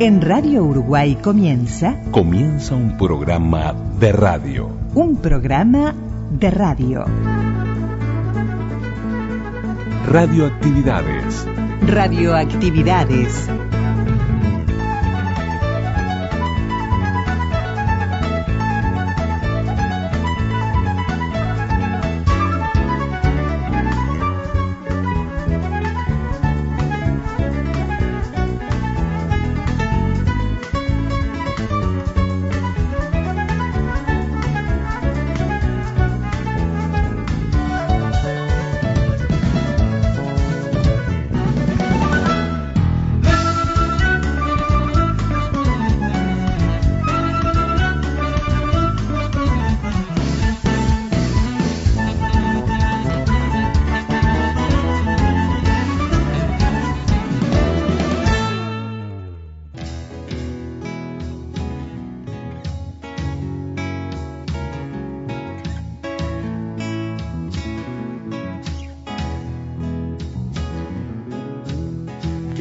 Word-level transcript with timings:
En 0.00 0.20
Radio 0.20 0.62
Uruguay 0.62 1.16
comienza. 1.16 1.96
Comienza 2.12 2.76
un 2.76 2.96
programa 2.96 3.74
de 3.98 4.12
radio. 4.12 4.70
Un 4.94 5.16
programa 5.16 5.92
de 6.30 6.50
radio. 6.52 7.04
Radioactividades. 10.06 11.44
Radioactividades. 11.84 13.48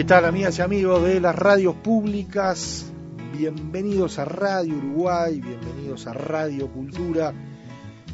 Tal 0.08 0.24
amigas 0.24 0.58
y 0.58 0.62
amigos 0.62 1.04
de 1.04 1.20
las 1.20 1.36
radios 1.36 1.76
públicas? 1.76 2.86
Bienvenidos 3.34 4.20
a 4.20 4.24
Radio 4.24 4.78
Uruguay, 4.78 5.42
bienvenidos 5.42 6.08
a 6.08 6.14
Radio 6.14 6.72
Cultura, 6.72 7.34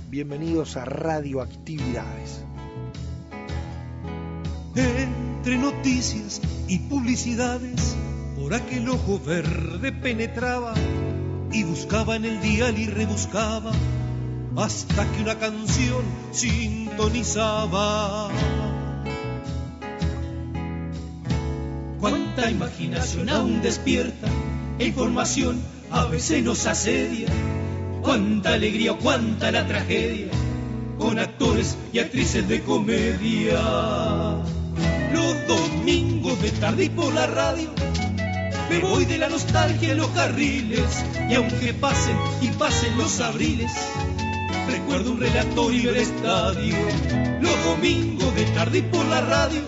bienvenidos 0.09 0.75
a 0.75 0.85
Radioactividades. 0.85 2.43
Entre 4.75 5.57
noticias 5.59 6.41
y 6.67 6.79
publicidades, 6.79 7.95
por 8.41 8.55
aquel 8.55 8.89
ojo 8.89 9.21
verde 9.23 9.91
penetraba 9.91 10.73
y 11.51 11.63
buscaba 11.63 12.15
en 12.15 12.25
el 12.25 12.41
dial 12.41 12.75
y 12.79 12.87
rebuscaba 12.87 13.71
hasta 14.55 15.11
que 15.11 15.21
una 15.21 15.37
canción 15.37 16.03
sintonizaba. 16.31 18.31
Cuánta 22.43 22.65
imaginación 22.65 23.29
aún 23.29 23.61
despierta 23.61 24.27
e 24.77 24.87
información 24.87 25.61
a 25.89 26.03
veces 26.07 26.43
nos 26.43 26.65
asedia. 26.65 27.29
Cuánta 28.01 28.55
alegría 28.55 28.91
o 28.91 28.97
cuánta 28.97 29.49
la 29.49 29.65
tragedia 29.65 30.27
con 30.99 31.19
actores 31.19 31.77
y 31.93 31.99
actrices 31.99 32.45
de 32.49 32.61
comedia. 32.63 33.61
Los 35.13 35.47
domingos 35.47 36.41
de 36.41 36.51
tarde 36.51 36.83
y 36.83 36.89
por 36.89 37.13
la 37.13 37.27
radio 37.27 37.69
me 38.69 38.79
voy 38.79 39.05
de 39.05 39.19
la 39.19 39.29
nostalgia 39.29 39.95
los 39.95 40.09
carriles 40.09 41.05
y 41.29 41.35
aunque 41.35 41.73
pasen 41.73 42.17
y 42.41 42.49
pasen 42.49 42.97
los 42.97 43.21
abriles 43.21 43.71
recuerdo 44.69 45.11
un 45.11 45.21
relatorio 45.21 45.93
del 45.93 46.01
estadio. 46.01 46.75
Los 47.39 47.63
domingos 47.63 48.35
de 48.35 48.43
tarde 48.47 48.79
y 48.79 48.81
por 48.81 49.05
la 49.05 49.21
radio 49.21 49.61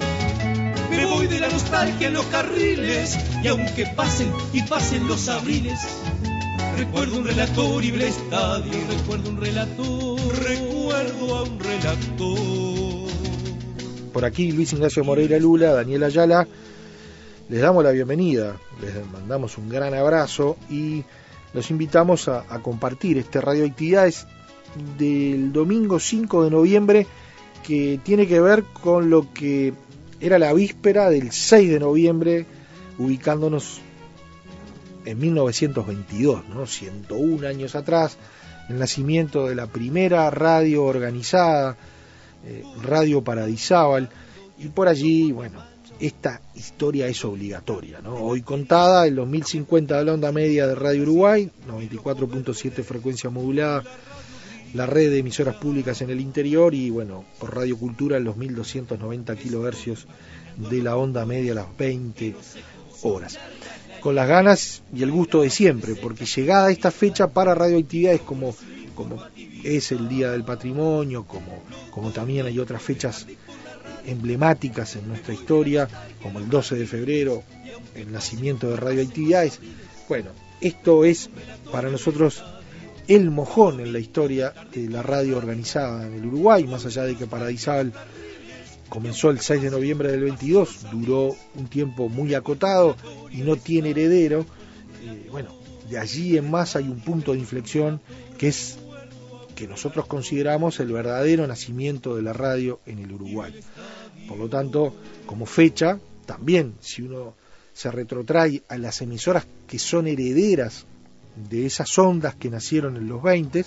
me 0.96 1.06
voy 1.06 1.28
de 1.28 1.40
la 1.40 1.50
nostalgia 1.50 2.08
en 2.08 2.14
los 2.14 2.26
carriles 2.28 3.18
y 3.44 3.48
aunque 3.48 3.86
pasen 3.96 4.32
y 4.54 4.62
pasen 4.64 5.08
los 5.08 5.28
abriles, 5.30 5.80
recuerdo 6.78 7.18
un 7.18 7.26
relator 7.26 7.84
y 7.84 7.90
estadio, 8.04 8.74
recuerdo 8.90 9.30
un 9.30 9.38
relator, 9.38 10.20
recuerdo 10.44 11.36
a 11.36 11.44
un 11.44 11.60
relator. 11.60 13.10
Por 14.14 14.26
aquí 14.26 14.52
Luis 14.52 14.74
Ignacio 14.74 15.04
Moreira 15.04 15.38
Lula, 15.40 15.74
Daniel 15.74 16.04
Ayala, 16.04 16.48
les 17.50 17.62
damos 17.62 17.84
la 17.84 17.92
bienvenida, 17.92 18.56
les 18.82 18.94
mandamos 19.12 19.58
un 19.58 19.70
gran 19.70 19.94
abrazo 19.94 20.58
y 20.70 21.04
los 21.54 21.70
invitamos 21.72 22.28
a, 22.28 22.46
a 22.50 22.62
compartir 22.62 23.18
este 23.18 23.42
Radio 23.42 23.66
Actividades 23.66 24.28
del 24.98 25.52
domingo 25.52 26.00
5 26.00 26.46
de 26.46 26.52
noviembre 26.52 27.08
que 27.66 28.00
tiene 28.04 28.28
que 28.28 28.40
ver 28.40 28.64
con 28.64 29.10
lo 29.10 29.34
que 29.34 29.74
era 30.26 30.40
la 30.40 30.54
víspera 30.54 31.10
del 31.10 31.32
6 31.32 31.70
de 31.70 31.80
noviembre, 31.80 32.46
ubicándonos 32.98 33.80
en 35.06 35.20
1922, 35.20 36.50
¿no? 36.50 36.66
101 36.66 37.48
años 37.48 37.76
atrás, 37.76 38.18
el 38.70 38.80
nacimiento 38.80 39.48
de 39.48 39.56
la 39.56 39.68
primera 39.68 40.30
radio 40.32 40.84
organizada, 40.86 41.78
eh, 42.46 42.64
Radio 42.82 43.24
Paradisábal, 43.24 44.10
y 44.58 44.70
por 44.70 44.88
allí, 44.88 45.32
bueno, 45.32 45.64
esta 46.00 46.42
historia 46.56 47.08
es 47.08 47.24
obligatoria. 47.24 48.00
Hoy 48.06 48.42
contada 48.42 49.08
en 49.08 49.16
los 49.16 49.28
1050 49.28 49.98
de 49.98 50.06
la 50.06 50.14
onda 50.14 50.32
media 50.32 50.68
de 50.68 50.76
Radio 50.76 51.04
Uruguay, 51.04 51.50
94.7 51.68 52.84
frecuencia 52.84 53.30
modulada, 53.30 53.84
la 54.76 54.86
red 54.86 55.10
de 55.10 55.20
emisoras 55.20 55.56
públicas 55.56 56.02
en 56.02 56.10
el 56.10 56.20
interior 56.20 56.74
y 56.74 56.90
bueno, 56.90 57.24
por 57.40 57.56
Radio 57.56 57.78
Cultura 57.78 58.18
en 58.18 58.26
los 58.26 58.36
1290 58.36 59.36
kilohercios 59.38 60.06
de 60.58 60.82
la 60.84 60.98
onda 60.98 61.26
media 61.26 61.54
a 61.54 61.56
las 61.56 61.78
20 61.78 62.36
horas. 63.04 63.40
Con 64.02 64.16
las 64.16 64.28
ganas 64.28 64.84
y 64.94 65.04
el 65.04 65.12
gusto 65.12 65.44
de 65.44 65.50
siempre, 65.50 65.96
porque 65.96 66.26
llegada 66.26 66.72
esta 66.72 66.92
fecha 66.92 67.28
para 67.28 67.56
radioactividades 67.56 68.22
como, 68.22 68.54
como 68.96 69.24
es 69.64 69.94
el 69.94 70.10
Día 70.10 70.32
del 70.32 70.44
Patrimonio, 70.44 71.24
como, 71.24 71.64
como 71.90 72.12
también 72.12 72.46
hay 72.46 72.60
otras 72.60 72.82
fechas 72.82 73.28
emblemáticas 74.06 74.98
en 74.98 75.08
nuestra 75.08 75.34
historia, 75.34 75.88
como 76.22 76.40
el 76.40 76.50
12 76.50 76.76
de 76.76 76.86
febrero, 76.86 77.44
el 77.96 78.12
nacimiento 78.12 78.70
de 78.70 78.76
radioactividades. 78.76 79.60
Bueno, 80.10 80.32
esto 80.60 81.06
es 81.06 81.30
para 81.72 81.90
nosotros 81.90 82.44
el 83.08 83.30
mojón 83.30 83.80
en 83.80 83.94
la 83.94 84.00
historia 84.00 84.54
de 84.74 84.90
la 84.90 85.04
radio 85.04 85.38
organizada 85.38 86.08
en 86.08 86.14
el 86.14 86.26
Uruguay, 86.26 86.64
más 86.66 86.86
allá 86.86 87.04
de 87.04 87.16
que 87.16 87.28
Paradisal 87.28 87.94
comenzó 88.90 89.30
el 89.30 89.40
6 89.40 89.62
de 89.62 89.72
noviembre 89.72 90.12
del 90.12 90.22
22, 90.22 90.92
duró 90.92 91.36
un 91.56 91.68
tiempo 91.68 92.10
muy 92.10 92.34
acotado 92.34 92.96
y 93.32 93.42
no 93.42 93.56
tiene 93.56 93.92
heredero. 93.92 94.46
Eh, 95.04 95.28
bueno, 95.32 95.50
de 95.90 95.98
allí 95.98 96.38
en 96.38 96.50
más 96.50 96.76
hay 96.76 96.86
un 96.86 97.00
punto 97.00 97.34
de 97.34 97.40
inflexión 97.40 98.02
que 98.38 98.48
es 98.48 98.78
que 99.56 99.68
nosotros 99.68 100.06
consideramos 100.08 100.80
el 100.80 100.92
verdadero 100.92 101.48
nacimiento 101.48 102.16
de 102.16 102.22
la 102.22 102.34
radio 102.34 102.82
en 102.86 103.00
el 103.00 103.12
Uruguay. 103.12 103.54
Por 104.28 104.38
lo 104.38 104.50
tanto, 104.50 104.94
como 105.26 105.46
fecha, 105.46 106.00
también 106.26 106.76
si 106.82 107.04
uno 107.04 107.36
se 107.74 107.92
retrotrae 107.92 108.64
a 108.68 108.78
las 108.78 109.02
emisoras 109.02 109.46
que 109.68 109.80
son 109.80 110.08
herederas 110.08 110.86
de 111.36 111.66
esas 111.66 111.98
ondas 111.98 112.36
que 112.36 112.50
nacieron 112.50 112.98
en 112.98 113.08
los 113.08 113.22
20, 113.22 113.66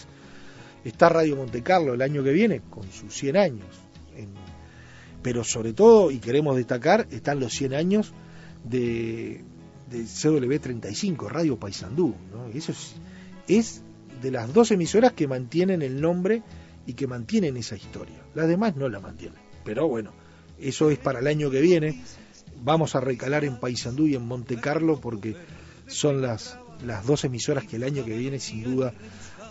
está 0.84 1.08
Radio 1.08 1.36
Montecarlo 1.36 1.94
el 1.94 2.02
año 2.02 2.22
que 2.22 2.32
viene, 2.32 2.62
con 2.70 2.90
sus 2.90 3.14
100 3.14 3.36
años. 3.36 3.66
Pero 5.22 5.44
sobre 5.44 5.72
todo, 5.72 6.10
y 6.10 6.18
queremos 6.18 6.56
destacar, 6.56 7.06
están 7.10 7.40
los 7.40 7.52
100 7.52 7.74
años 7.74 8.12
de, 8.64 9.42
de 9.90 9.98
CW35, 10.04 11.28
Radio 11.28 11.58
Paysandú. 11.58 12.14
Eso 12.54 12.72
es, 12.72 12.94
es 13.48 13.82
de 14.22 14.30
las 14.30 14.52
dos 14.52 14.70
emisoras 14.70 15.12
que 15.12 15.26
mantienen 15.26 15.82
el 15.82 16.00
nombre 16.00 16.42
y 16.86 16.94
que 16.94 17.06
mantienen 17.06 17.56
esa 17.56 17.76
historia. 17.76 18.16
Las 18.34 18.48
demás 18.48 18.76
no 18.76 18.88
la 18.88 19.00
mantienen. 19.00 19.38
Pero 19.64 19.88
bueno, 19.88 20.12
eso 20.58 20.90
es 20.90 20.98
para 20.98 21.18
el 21.18 21.26
año 21.26 21.50
que 21.50 21.60
viene. 21.60 22.02
Vamos 22.62 22.94
a 22.94 23.00
recalar 23.00 23.44
en 23.44 23.58
Paysandú 23.60 24.06
y 24.06 24.14
en 24.14 24.26
Montecarlo 24.26 25.00
porque 25.00 25.36
son 25.86 26.22
las, 26.22 26.58
las 26.84 27.06
dos 27.06 27.24
emisoras 27.24 27.64
que 27.64 27.76
el 27.76 27.84
año 27.84 28.04
que 28.04 28.16
viene 28.16 28.38
sin 28.38 28.62
duda 28.62 28.92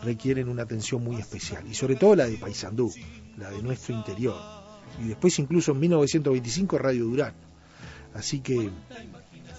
requieren 0.04 0.50
una 0.50 0.64
atención 0.64 1.04
muy 1.04 1.18
especial. 1.18 1.66
Y 1.68 1.74
sobre 1.74 1.96
todo 1.96 2.16
la 2.16 2.28
de 2.28 2.38
Paysandú, 2.38 2.94
la 3.38 3.50
de 3.50 3.62
nuestro 3.62 3.96
interior. 3.96 4.36
Y 5.04 5.08
después 5.08 5.38
incluso 5.40 5.72
en 5.72 5.80
1925 5.80 6.78
Radio 6.78 7.06
Durán. 7.06 7.34
Así 8.14 8.40
que 8.40 8.70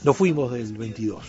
nos 0.02 0.16
fuimos 0.16 0.52
del 0.52 0.76
22. 0.76 1.24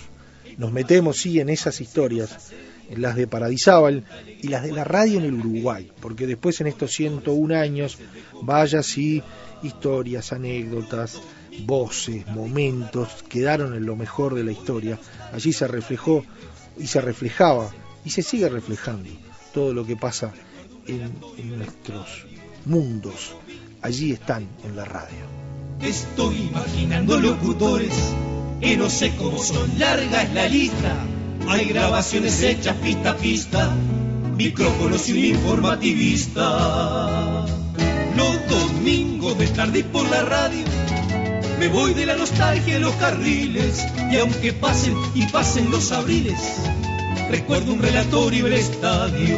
Nos 0.58 0.72
metemos 0.72 1.18
sí 1.18 1.40
en 1.40 1.50
esas 1.50 1.80
historias 1.82 2.52
las 2.96 3.16
de 3.16 3.28
Paradisábal 3.28 4.04
y 4.42 4.48
las 4.48 4.64
de 4.64 4.72
la 4.72 4.84
radio 4.84 5.20
en 5.20 5.26
el 5.26 5.34
Uruguay, 5.36 5.92
porque 6.02 6.26
después 6.26 6.60
en 6.62 6.68
estos 6.68 6.92
101 6.92 7.56
años, 7.56 7.98
vaya 8.42 8.82
si 8.82 9.22
historias, 9.62 10.34
anécdotas, 10.34 11.22
voces, 11.66 12.28
momentos 12.28 13.24
quedaron 13.28 13.74
en 13.74 13.86
lo 13.86 13.96
mejor 13.96 14.36
de 14.36 14.44
la 14.44 14.52
historia. 14.52 15.00
Allí 15.34 15.54
se 15.54 15.68
reflejó 15.68 16.24
y 16.78 16.88
se 16.88 17.02
reflejaba 17.02 17.72
y 18.06 18.10
se 18.10 18.22
sigue 18.22 18.50
reflejando 18.50 19.10
todo 19.54 19.74
lo 19.74 19.86
que 19.86 19.96
pasa 19.96 20.34
en, 20.88 21.14
nuestros 21.58 22.26
mundos. 22.66 23.36
Allí 23.82 24.12
están 24.12 24.48
en 24.64 24.76
la 24.76 24.86
radio. 24.86 25.26
Estoy 25.82 26.50
imaginando 26.50 27.20
locutores 27.20 27.94
y 28.62 28.76
no 28.76 28.90
sé 28.90 29.16
cómo 29.16 29.42
son, 29.42 29.80
larga 29.80 30.24
es 30.24 30.34
la 30.34 30.48
lista. 30.48 30.96
Hay 31.48 31.66
grabaciones 31.66 32.42
hechas 32.44 32.76
pista 32.78 33.12
a 33.12 33.18
pista, 33.18 33.70
micrófonos 34.36 35.08
y 35.10 35.14
un 35.14 35.38
informativista. 35.38 37.46
Los 38.16 38.50
domingos 38.50 39.38
de 39.38 39.48
tarde 39.48 39.84
por 39.86 40.10
la 40.10 40.24
radio, 40.24 40.66
me 41.60 41.68
voy 41.68 41.94
de 41.94 42.06
la 42.06 42.16
nostalgia 42.16 42.78
en 42.78 42.82
los 42.82 42.96
carriles. 42.96 43.86
Y 44.12 44.18
aunque 44.18 44.54
pasen 44.54 44.96
y 45.14 45.26
pasen 45.28 45.70
los 45.70 45.92
abriles, 45.92 46.40
recuerdo 47.30 47.74
un 47.74 47.82
relatorio 47.82 48.48
el 48.48 48.54
estadio. 48.54 49.38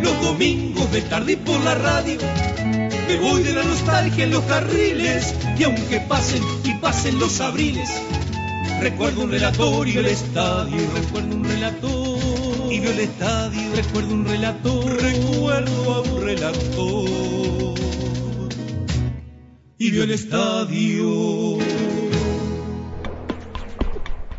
Los 0.00 0.20
domingos 0.22 0.90
de 0.92 1.02
tarde 1.02 1.36
por 1.36 1.60
la 1.60 1.74
radio, 1.74 2.18
me 3.06 3.16
voy 3.18 3.42
de 3.42 3.52
la 3.52 3.62
nostalgia 3.62 4.24
en 4.24 4.30
los 4.30 4.44
carriles. 4.44 5.34
Y 5.58 5.64
aunque 5.64 6.00
pasen 6.00 6.42
y 6.64 6.74
pasen 6.74 7.18
los 7.18 7.40
abriles, 7.40 7.90
Recuerdo 8.80 9.22
un 9.22 9.30
relatorio, 9.32 10.00
el 10.00 10.06
estadio. 10.06 10.78
Recuerdo 10.94 11.34
un 11.34 11.44
relator. 11.44 12.72
Y 12.72 12.78
vio 12.78 12.90
el 12.90 13.00
estadio. 13.00 13.74
Recuerdo 13.74 14.14
un 14.14 14.24
relator. 14.24 15.02
Recuerdo 15.02 15.94
a 15.94 16.00
un 16.02 16.24
relator. 16.24 17.27
Y 19.80 19.92
vio 19.92 20.02
el 20.02 20.10
estadio. 20.10 21.58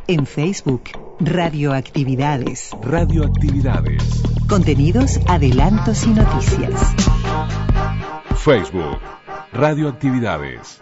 En 0.08 0.26
Facebook, 0.26 0.90
Radioactividades. 1.22 2.72
Radioactividades. 2.84 4.04
Contenidos, 4.50 5.18
adelantos 5.28 6.06
y 6.06 6.10
noticias. 6.10 6.94
Facebook. 8.36 9.00
Radioactividades. 9.54 10.82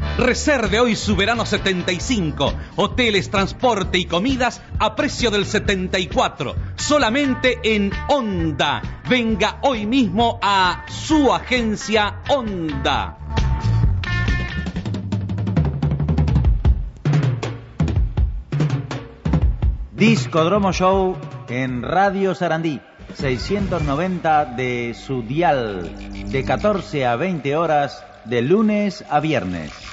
Reserve 0.17 0.79
hoy 0.79 0.95
su 0.95 1.15
verano 1.15 1.45
75. 1.45 2.53
Hoteles, 2.75 3.29
transporte 3.29 3.97
y 3.97 4.05
comidas 4.05 4.61
a 4.77 4.93
precio 4.95 5.31
del 5.31 5.45
74. 5.45 6.55
Solamente 6.75 7.59
en 7.63 7.91
Onda. 8.09 8.81
Venga 9.09 9.59
hoy 9.61 9.85
mismo 9.85 10.37
a 10.41 10.85
su 10.87 11.33
agencia 11.33 12.19
Onda. 12.27 13.17
Discodromo 19.93 20.73
Show 20.73 21.15
en 21.47 21.83
Radio 21.83 22.35
Sarandí, 22.35 22.81
690 23.15 24.45
de 24.45 24.93
su 24.93 25.21
dial, 25.21 25.95
de 26.31 26.43
14 26.43 27.05
a 27.05 27.15
20 27.15 27.55
horas, 27.55 28.03
de 28.25 28.41
lunes 28.41 29.05
a 29.09 29.19
viernes. 29.19 29.90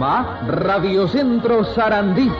Informa 0.00 0.40
Radio 0.46 1.06
Centro 1.08 1.62
Sarandí. 1.74 2.32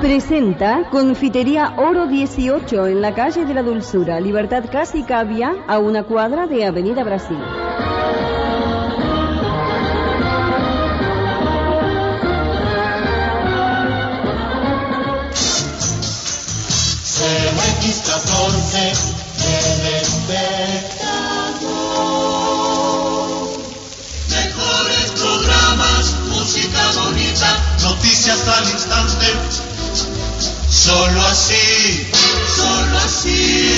Presenta 0.00 0.88
Confitería 0.88 1.74
Oro 1.76 2.06
18 2.06 2.86
en 2.86 3.00
la 3.00 3.12
calle 3.12 3.44
de 3.44 3.54
la 3.54 3.64
Dulzura, 3.64 4.20
Libertad 4.20 4.62
Casi 4.70 5.02
Cavia, 5.02 5.52
a 5.66 5.80
una 5.80 6.04
cuadra 6.04 6.46
de 6.46 6.64
Avenida 6.64 7.02
Brasil. 7.02 7.36
CX14, 17.82 18.28
el 20.92 20.97
bonita, 27.98 28.08
noticias 28.08 28.48
al 28.48 28.70
instante. 28.70 29.26
Solo 30.70 31.20
así, 31.22 32.06
solo 32.54 32.98
así, 32.98 33.70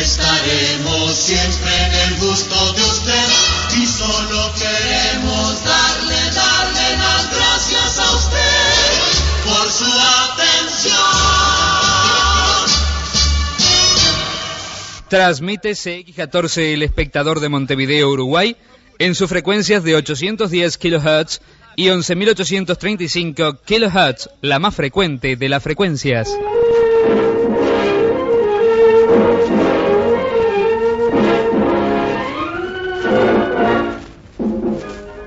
estaremos 0.00 1.14
siempre 1.14 1.70
en 1.76 1.92
el 1.94 2.18
gusto 2.18 2.72
de 2.72 2.82
usted. 2.82 3.28
Y 3.76 3.86
solo 3.86 4.52
queremos 4.54 5.64
darle, 5.64 6.30
darle 6.34 6.96
las 6.96 7.30
gracias 7.34 7.98
a 7.98 8.16
usted 8.16 9.04
por 9.44 9.70
su 9.70 9.84
atención. 10.32 10.96
Transmite 15.08 15.70
CX14 15.72 16.74
El 16.74 16.82
Espectador 16.82 17.40
de 17.40 17.48
Montevideo, 17.48 18.10
Uruguay, 18.10 18.56
en 18.98 19.14
sus 19.14 19.28
frecuencias 19.28 19.84
de 19.84 19.94
810 19.94 20.78
kHz 20.78 21.40
y 21.76 21.88
11.835 21.88 23.58
kHz, 23.64 24.30
la 24.40 24.58
más 24.58 24.74
frecuente 24.74 25.36
de 25.36 25.48
las 25.50 25.62
frecuencias. 25.62 26.34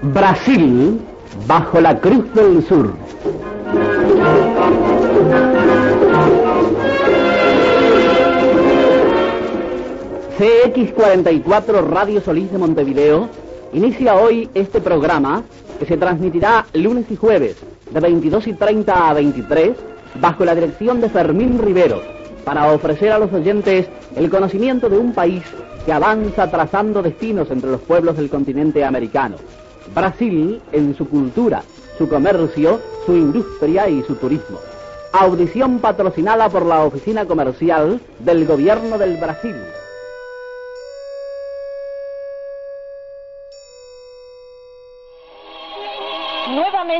Brasil 0.01 0.99
bajo 1.45 1.79
la 1.79 1.99
Cruz 1.99 2.33
del 2.33 2.65
Sur. 2.67 2.95
CX44 10.39 11.87
Radio 11.89 12.21
Solís 12.21 12.51
de 12.51 12.57
Montevideo 12.57 13.29
inicia 13.73 14.15
hoy 14.15 14.49
este 14.53 14.81
programa 14.81 15.43
que 15.77 15.85
se 15.85 15.97
transmitirá 15.97 16.65
lunes 16.73 17.05
y 17.09 17.15
jueves 17.15 17.57
de 17.91 17.99
22 17.99 18.47
y 18.47 18.53
30 18.53 19.09
a 19.09 19.13
23 19.13 19.71
bajo 20.19 20.45
la 20.45 20.55
dirección 20.55 21.01
de 21.01 21.09
Fermín 21.09 21.59
Rivero 21.59 22.01
para 22.43 22.71
ofrecer 22.71 23.11
a 23.11 23.19
los 23.19 23.31
oyentes 23.31 23.87
el 24.15 24.29
conocimiento 24.29 24.89
de 24.89 24.97
un 24.97 25.13
país 25.13 25.43
que 25.85 25.93
avanza 25.93 26.49
trazando 26.49 27.01
destinos 27.01 27.51
entre 27.51 27.69
los 27.69 27.81
pueblos 27.81 28.17
del 28.17 28.29
continente 28.29 28.83
americano. 28.83 29.37
Brasil 29.93 30.61
en 30.71 30.95
su 30.95 31.07
cultura, 31.07 31.63
su 31.97 32.07
comercio, 32.07 32.79
su 33.05 33.13
industria 33.15 33.87
y 33.89 34.03
su 34.03 34.15
turismo. 34.15 34.59
Audición 35.11 35.79
patrocinada 35.79 36.49
por 36.49 36.65
la 36.65 36.83
Oficina 36.83 37.25
Comercial 37.25 37.99
del 38.19 38.45
Gobierno 38.45 38.97
del 38.97 39.17
Brasil. 39.17 39.55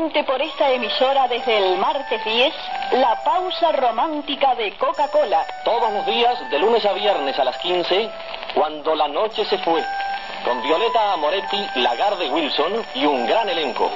Nuevamente 0.00 0.32
por 0.32 0.40
esta 0.40 0.72
emisora 0.72 1.28
desde 1.28 1.58
el 1.58 1.78
martes 1.78 2.24
10, 2.24 2.54
la 2.92 3.22
pausa 3.22 3.70
romántica 3.72 4.54
de 4.54 4.72
Coca-Cola. 4.78 5.44
Todos 5.62 5.92
los 5.92 6.06
días, 6.06 6.38
de 6.50 6.58
lunes 6.58 6.86
a 6.86 6.94
viernes 6.94 7.38
a 7.38 7.44
las 7.44 7.58
15, 7.58 8.08
cuando 8.54 8.94
la 8.94 9.08
noche 9.08 9.44
se 9.44 9.58
fue. 9.58 9.84
Con 10.42 10.62
Violeta 10.62 11.12
Amoretti, 11.12 11.66
Lagarde 11.76 12.30
Wilson 12.30 12.82
y 12.94 13.04
un 13.04 13.26
gran 13.26 13.50
elenco. 13.50 13.90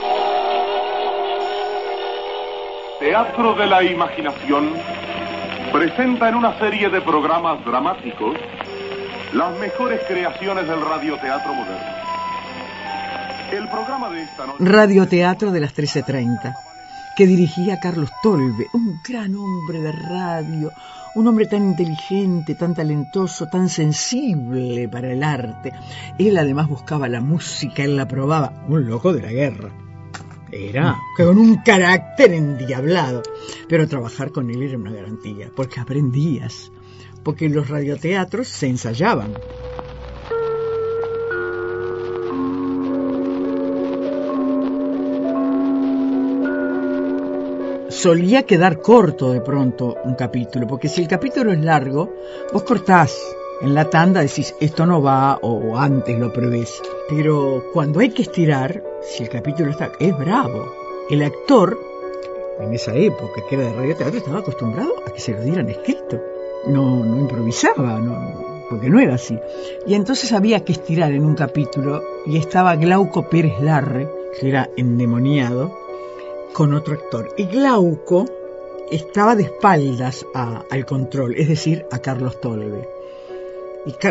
Teatro 3.00 3.54
de 3.54 3.66
la 3.66 3.82
Imaginación 3.82 4.78
presenta 5.72 6.28
en 6.28 6.34
una 6.34 6.58
serie 6.58 6.90
de 6.90 7.00
programas 7.00 7.64
dramáticos 7.64 8.36
las 9.32 9.52
mejores 9.52 10.02
creaciones 10.06 10.68
del 10.68 10.82
radioteatro 10.82 11.54
moderno. 11.54 12.13
El 13.52 13.68
programa 13.68 14.10
de. 14.10 14.26
Radioteatro 14.58 15.50
de 15.50 15.60
las 15.60 15.74
13.30, 15.74 16.54
que 17.16 17.26
dirigía 17.26 17.78
Carlos 17.80 18.10
Tolbe, 18.22 18.66
un 18.72 19.00
gran 19.06 19.34
hombre 19.36 19.80
de 19.80 19.92
radio, 19.92 20.72
un 21.14 21.28
hombre 21.28 21.46
tan 21.46 21.64
inteligente, 21.64 22.54
tan 22.54 22.74
talentoso, 22.74 23.46
tan 23.46 23.68
sensible 23.68 24.88
para 24.88 25.12
el 25.12 25.22
arte. 25.22 25.72
Él 26.18 26.36
además 26.38 26.68
buscaba 26.68 27.08
la 27.08 27.20
música, 27.20 27.84
él 27.84 27.96
la 27.96 28.08
probaba, 28.08 28.52
un 28.68 28.86
loco 28.86 29.12
de 29.12 29.22
la 29.22 29.32
guerra. 29.32 29.70
Era 30.50 30.96
con 31.16 31.38
un 31.38 31.56
carácter 31.56 32.32
endiablado, 32.32 33.22
pero 33.68 33.88
trabajar 33.88 34.30
con 34.30 34.50
él 34.50 34.62
era 34.62 34.78
una 34.78 34.92
garantía, 34.92 35.50
porque 35.54 35.80
aprendías, 35.80 36.70
porque 37.22 37.48
los 37.48 37.68
radioteatros 37.68 38.48
se 38.48 38.68
ensayaban. 38.68 39.34
Solía 47.94 48.42
quedar 48.42 48.80
corto 48.80 49.32
de 49.32 49.40
pronto 49.40 49.96
un 50.04 50.14
capítulo, 50.14 50.66
porque 50.66 50.88
si 50.88 51.00
el 51.00 51.08
capítulo 51.08 51.52
es 51.52 51.60
largo, 51.60 52.12
vos 52.52 52.64
cortás 52.64 53.16
en 53.62 53.72
la 53.72 53.88
tanda, 53.88 54.20
decís 54.20 54.54
esto 54.60 54.84
no 54.84 55.00
va 55.00 55.38
o 55.40 55.78
antes 55.78 56.18
lo 56.18 56.32
prevés. 56.32 56.82
Pero 57.08 57.64
cuando 57.72 58.00
hay 58.00 58.10
que 58.10 58.22
estirar, 58.22 58.82
si 59.00 59.22
el 59.22 59.28
capítulo 59.28 59.70
está, 59.70 59.92
es 60.00 60.16
bravo. 60.18 60.72
El 61.08 61.22
actor, 61.22 61.78
en 62.60 62.74
esa 62.74 62.94
época 62.94 63.42
que 63.48 63.54
era 63.54 63.64
de 63.64 63.72
radioteatro, 63.74 64.18
estaba 64.18 64.38
acostumbrado 64.40 64.92
a 65.06 65.12
que 65.12 65.20
se 65.20 65.32
lo 65.32 65.42
dieran 65.42 65.68
escrito. 65.68 66.20
No, 66.66 67.04
no 67.04 67.18
improvisaba, 67.18 68.00
porque 68.70 68.90
no 68.90 68.98
era 68.98 69.14
así. 69.14 69.38
Y 69.86 69.94
entonces 69.94 70.32
había 70.32 70.64
que 70.64 70.72
estirar 70.72 71.12
en 71.12 71.24
un 71.24 71.34
capítulo 71.34 72.02
y 72.26 72.38
estaba 72.38 72.74
Glauco 72.74 73.28
Pérez 73.28 73.60
Larre, 73.60 74.08
que 74.38 74.48
era 74.48 74.68
endemoniado, 74.76 75.83
con 76.54 76.72
otro 76.72 76.94
actor. 76.94 77.28
Y 77.36 77.44
Glauco 77.44 78.24
estaba 78.90 79.36
de 79.36 79.42
espaldas 79.42 80.24
al 80.34 80.86
control, 80.86 81.34
es 81.36 81.48
decir, 81.48 81.84
a 81.90 81.98
Carlos 81.98 82.40
Tolbe. 82.40 82.88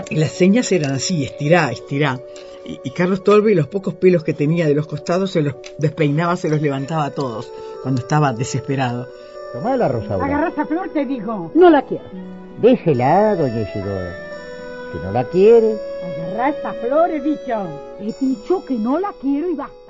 Y, 0.09 0.15
las 0.15 0.31
señas 0.31 0.71
eran 0.71 0.91
así, 0.91 1.23
estirá, 1.23 1.71
estirá. 1.71 2.19
Y, 2.65 2.91
Carlos 2.91 3.23
Tolbe 3.23 3.55
los 3.55 3.67
pocos 3.67 3.95
pelos 3.95 4.23
que 4.23 4.33
tenía 4.33 4.67
de 4.67 4.75
los 4.75 4.85
costados 4.85 5.31
se 5.31 5.41
los 5.41 5.55
despeinaba, 5.79 6.35
se 6.35 6.50
los 6.50 6.62
levantaba 6.62 7.05
a 7.05 7.12
todos 7.12 7.51
cuando 7.81 8.01
estaba 8.01 8.33
desesperado. 8.33 9.07
Tomá 9.53 9.75
la 9.75 9.88
Rosaura. 9.88 10.25
Agarrá 10.25 10.50
esa 10.50 10.65
flor, 10.65 10.89
te 10.93 11.05
digo. 11.05 11.51
No 11.55 11.69
la 11.69 11.81
quiero. 11.83 12.03
Déjela, 12.62 13.35
doña 13.35 13.62
Isidora. 13.62 14.15
Si 14.91 15.00
no 15.00 15.12
la 15.12 15.23
quiere. 15.25 15.75
Agarrá 16.03 16.50
esa 16.50 16.73
flor, 16.73 17.09
he 17.12 17.19
dicho. 17.19 17.67
He 18.00 18.13
dicho 18.19 18.65
que 18.65 18.75
no 18.75 19.00
la 19.00 19.13
quiero 19.21 19.50
y 19.50 19.55
basta. 19.55 19.82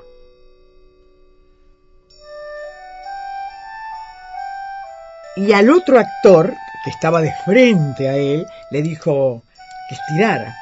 Y 5.35 5.51
al 5.53 5.69
otro 5.69 5.99
actor, 5.99 6.53
que 6.83 6.89
estaba 6.89 7.21
de 7.21 7.33
frente 7.45 8.07
a 8.07 8.15
él, 8.15 8.45
le 8.71 8.81
dijo 8.81 9.41
que 9.89 9.95
estirara. 9.95 10.55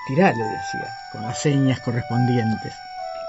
Estirá, 0.00 0.32
le 0.32 0.44
decía, 0.44 0.88
con 1.12 1.22
las 1.22 1.38
señas 1.38 1.80
correspondientes. 1.80 2.74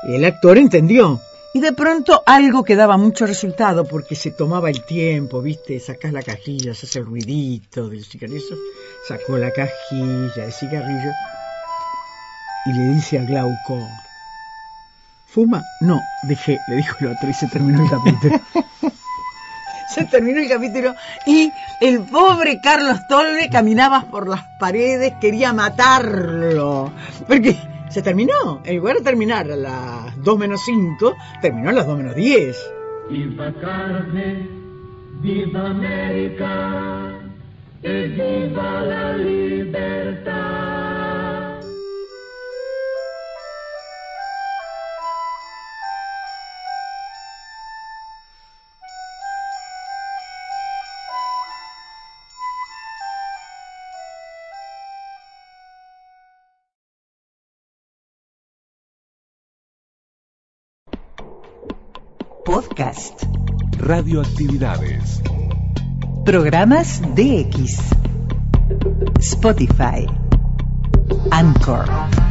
El 0.07 0.25
actor 0.25 0.57
entendió. 0.57 1.21
Y 1.53 1.61
de 1.61 1.71
pronto 1.71 2.21
algo 2.25 2.65
que 2.65 2.75
daba 2.75 2.97
mucho 2.97 3.25
resultado 3.25 3.85
porque 3.85 4.15
se 4.15 4.31
tomaba 4.31 4.69
el 4.69 4.83
tiempo, 4.83 5.41
viste, 5.41 5.79
sacás 5.79 6.11
la 6.11 6.21
cajilla, 6.21 6.73
se 6.73 6.85
hace 6.85 6.99
el 6.99 7.05
ruidito 7.05 7.87
del 7.87 8.03
cigarrillo, 8.03 8.57
sacó 9.07 9.37
la 9.37 9.51
cajilla 9.51 10.45
de 10.45 10.51
cigarrillo 10.51 11.11
y 12.65 12.73
le 12.73 12.95
dice 12.95 13.19
a 13.19 13.23
Glauco, 13.23 13.87
¿fuma? 15.27 15.63
No, 15.79 16.01
dejé, 16.23 16.59
le 16.67 16.75
dijo 16.75 16.97
el 16.99 17.07
otro 17.15 17.29
y 17.29 17.33
se 17.33 17.47
terminó 17.47 17.81
el 17.83 17.89
capítulo. 17.89 18.41
se 19.87 20.05
terminó 20.05 20.39
el 20.39 20.49
capítulo 20.49 20.95
y 21.25 21.51
el 21.81 21.99
pobre 22.01 22.59
Carlos 22.61 23.07
Tolbe 23.07 23.49
caminaba 23.49 24.03
por 24.03 24.27
las 24.27 24.43
paredes, 24.59 25.13
quería 25.19 25.53
matarlo. 25.53 26.91
Porque 27.27 27.55
se 27.89 28.01
terminó. 28.01 28.61
En 28.65 28.77
lugar 28.77 28.97
de 28.97 29.03
terminar 29.03 29.49
a 29.51 29.55
las 29.55 30.23
2 30.23 30.37
menos 30.37 30.61
5, 30.65 31.15
terminó 31.41 31.69
a 31.69 31.73
las 31.73 31.87
2 31.87 31.97
menos 31.97 32.15
10. 32.15 32.57
Viva 33.09 33.53
carne, 33.61 34.47
viva 35.21 35.69
América, 35.69 37.11
y 37.83 38.07
viva 38.07 38.81
la 38.81 39.13
libertad. 39.13 40.84
Podcast. 62.55 63.27
Radioactividades. 63.83 65.19
Programas 66.23 67.01
DX. 67.13 67.75
Spotify. 69.19 70.07
Anchor. 71.31 72.24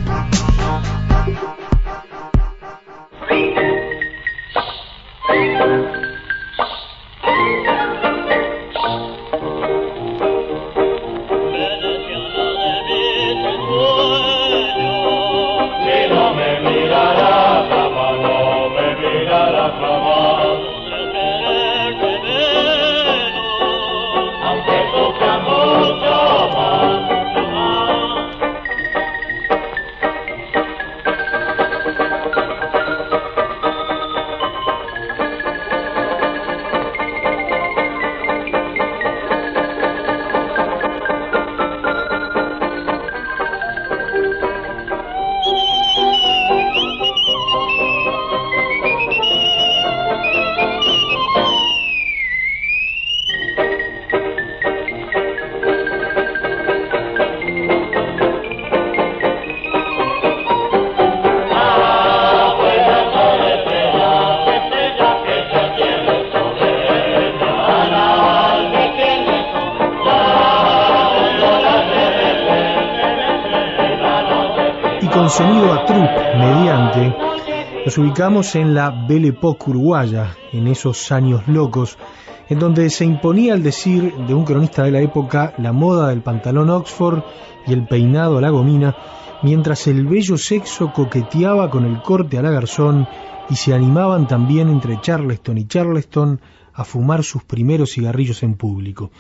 Nos 77.85 77.99
ubicamos 77.99 78.55
en 78.55 78.75
la 78.75 78.91
Belle 79.09 79.29
Époque 79.29 79.71
uruguaya, 79.71 80.37
en 80.53 80.69
esos 80.69 81.11
años 81.11 81.49
locos, 81.49 81.99
en 82.49 82.61
donde 82.61 82.89
se 82.91 83.05
imponía 83.05 83.55
el 83.55 83.63
decir 83.65 84.15
de 84.15 84.35
un 84.35 84.45
cronista 84.45 84.85
de 84.85 84.93
la 84.93 85.01
época 85.01 85.53
la 85.59 85.73
moda 85.73 86.09
del 86.09 86.23
pantalón 86.23 86.71
Oxford 86.71 87.25
y 87.67 87.73
el 87.73 87.89
peinado 87.89 88.39
a 88.39 88.41
la 88.41 88.51
gomina, 88.51 88.95
mientras 89.43 89.89
el 89.89 90.07
bello 90.07 90.39
sexo 90.39 90.93
coqueteaba 90.93 91.71
con 91.71 91.85
el 91.85 92.01
corte 92.03 92.39
a 92.39 92.43
la 92.43 92.53
garzón 92.53 93.09
y 93.51 93.57
se 93.57 93.75
animaban 93.75 94.29
también 94.29 94.69
entre 94.69 95.01
Charleston 95.01 95.59
y 95.59 95.67
Charleston 95.67 96.41
a 96.73 96.85
fumar 96.85 97.25
sus 97.25 97.43
primeros 97.43 97.93
cigarrillos 97.93 98.45
en 98.45 98.55
público. 98.55 99.11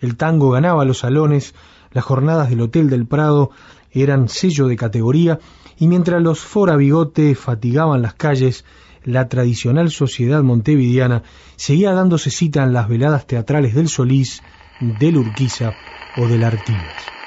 El 0.00 0.16
tango 0.16 0.50
ganaba 0.50 0.84
los 0.84 0.98
salones, 0.98 1.54
las 1.92 2.04
jornadas 2.04 2.50
del 2.50 2.62
Hotel 2.62 2.90
del 2.90 3.06
Prado 3.06 3.50
eran 3.92 4.28
sello 4.28 4.66
de 4.66 4.76
categoría 4.76 5.38
y 5.80 5.88
mientras 5.88 6.22
los 6.22 6.40
fora 6.40 6.76
bigote 6.76 7.34
fatigaban 7.34 8.02
las 8.02 8.12
calles, 8.12 8.66
la 9.02 9.28
tradicional 9.28 9.90
sociedad 9.90 10.42
montevideana 10.42 11.22
seguía 11.56 11.94
dándose 11.94 12.30
cita 12.30 12.62
en 12.62 12.74
las 12.74 12.86
veladas 12.86 13.26
teatrales 13.26 13.74
del 13.74 13.88
Solís, 13.88 14.42
del 14.78 15.16
Urquiza 15.16 15.76
o 16.14 16.28
del 16.28 16.44
Artigas. 16.44 17.19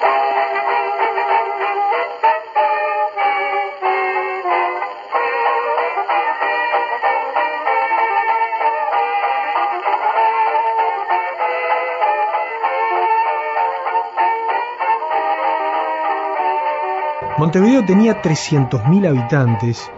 Montevideo 17.44 17.84
tenía 17.84 18.22
300.000 18.22 19.06
habitantes 19.06 19.90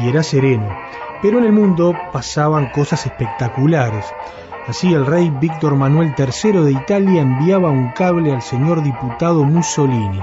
y 0.00 0.08
era 0.08 0.22
sereno, 0.22 0.66
pero 1.20 1.36
en 1.36 1.44
el 1.44 1.52
mundo 1.52 1.94
pasaban 2.10 2.70
cosas 2.70 3.04
espectaculares. 3.04 4.06
Así 4.66 4.94
el 4.94 5.04
rey 5.04 5.28
Víctor 5.28 5.76
Manuel 5.76 6.14
III 6.16 6.52
de 6.64 6.72
Italia 6.72 7.20
enviaba 7.20 7.68
un 7.68 7.90
cable 7.90 8.32
al 8.32 8.40
señor 8.40 8.82
diputado 8.82 9.44
Mussolini. 9.44 10.22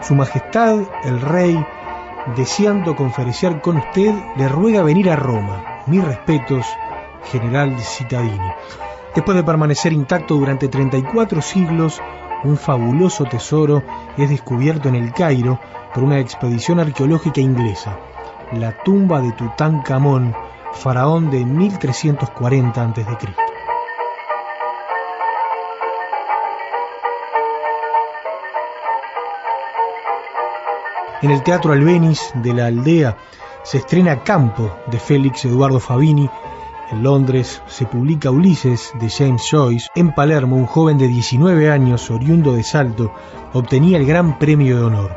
Su 0.00 0.14
Majestad, 0.14 0.82
el 1.02 1.20
rey, 1.20 1.66
deseando 2.36 2.94
conferenciar 2.94 3.60
con 3.60 3.78
usted, 3.78 4.14
le 4.36 4.48
ruega 4.48 4.84
venir 4.84 5.10
a 5.10 5.16
Roma. 5.16 5.82
Mis 5.86 6.04
respetos, 6.04 6.64
general 7.32 7.76
Cittadini. 7.80 8.52
Después 9.16 9.36
de 9.36 9.42
permanecer 9.42 9.92
intacto 9.92 10.36
durante 10.36 10.68
34 10.68 11.42
siglos, 11.42 12.00
un 12.44 12.56
fabuloso 12.56 13.24
tesoro 13.24 13.82
es 14.16 14.30
descubierto 14.30 14.88
en 14.88 14.94
el 14.94 15.12
Cairo 15.12 15.58
por 15.94 16.04
una 16.04 16.18
expedición 16.18 16.80
arqueológica 16.80 17.40
inglesa, 17.40 17.98
la 18.52 18.72
tumba 18.82 19.20
de 19.20 19.32
Tutankamón, 19.32 20.34
faraón 20.72 21.30
de 21.30 21.44
1340 21.44 22.82
a.C. 22.82 23.04
En 31.20 31.32
el 31.32 31.42
Teatro 31.42 31.72
Albéniz 31.72 32.30
de 32.34 32.54
la 32.54 32.66
aldea 32.66 33.16
se 33.64 33.78
estrena 33.78 34.22
Campo 34.22 34.72
de 34.86 35.00
Félix 35.00 35.44
Eduardo 35.44 35.80
Fabini. 35.80 36.30
En 36.90 37.02
Londres 37.02 37.62
se 37.66 37.84
publica 37.84 38.30
Ulises 38.30 38.92
de 38.98 39.10
James 39.10 39.42
Joyce. 39.50 39.88
En 39.94 40.14
Palermo, 40.14 40.56
un 40.56 40.64
joven 40.64 40.96
de 40.96 41.06
19 41.06 41.70
años, 41.70 42.10
oriundo 42.10 42.54
de 42.54 42.62
Salto, 42.62 43.12
obtenía 43.52 43.98
el 43.98 44.06
Gran 44.06 44.38
Premio 44.38 44.78
de 44.78 44.84
Honor. 44.84 45.16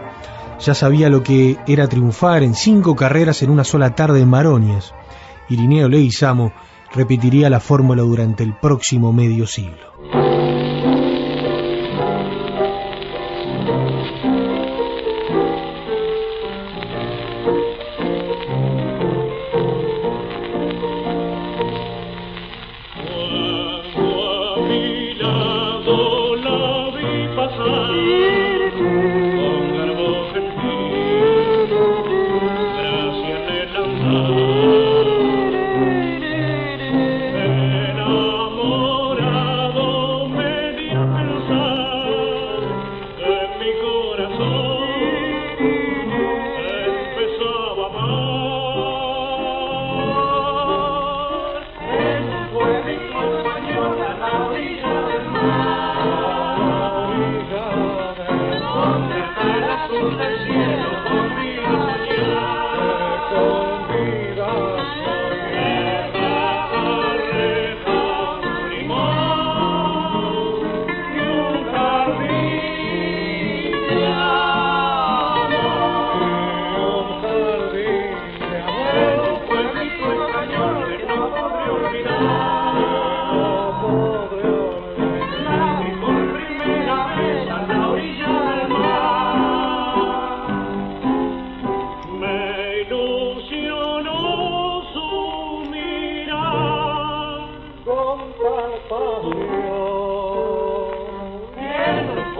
Ya 0.59 0.73
sabía 0.73 1.09
lo 1.09 1.23
que 1.23 1.57
era 1.65 1.87
triunfar 1.87 2.43
en 2.43 2.55
cinco 2.55 2.95
carreras 2.95 3.41
en 3.41 3.49
una 3.49 3.63
sola 3.63 3.95
tarde 3.95 4.19
en 4.19 4.29
Maronias. 4.29 4.93
Irineo 5.47 5.87
Leguizamo 5.87 6.51
repetiría 6.93 7.49
la 7.49 7.61
fórmula 7.61 8.03
durante 8.03 8.43
el 8.43 8.53
próximo 8.53 9.13
medio 9.13 9.47
siglo. 9.47 10.30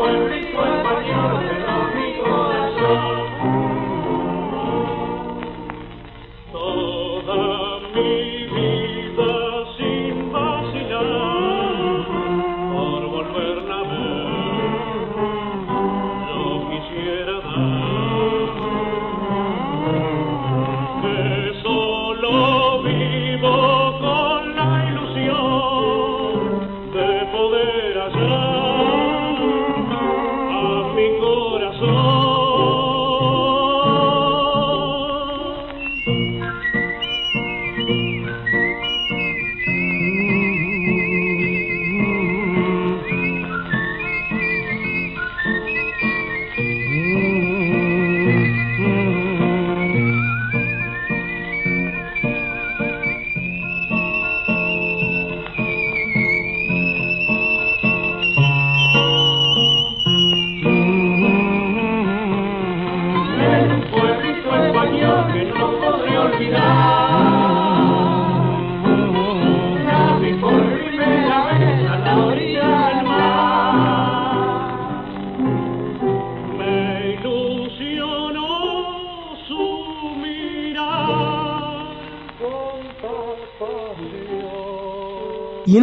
Y 0.02 0.51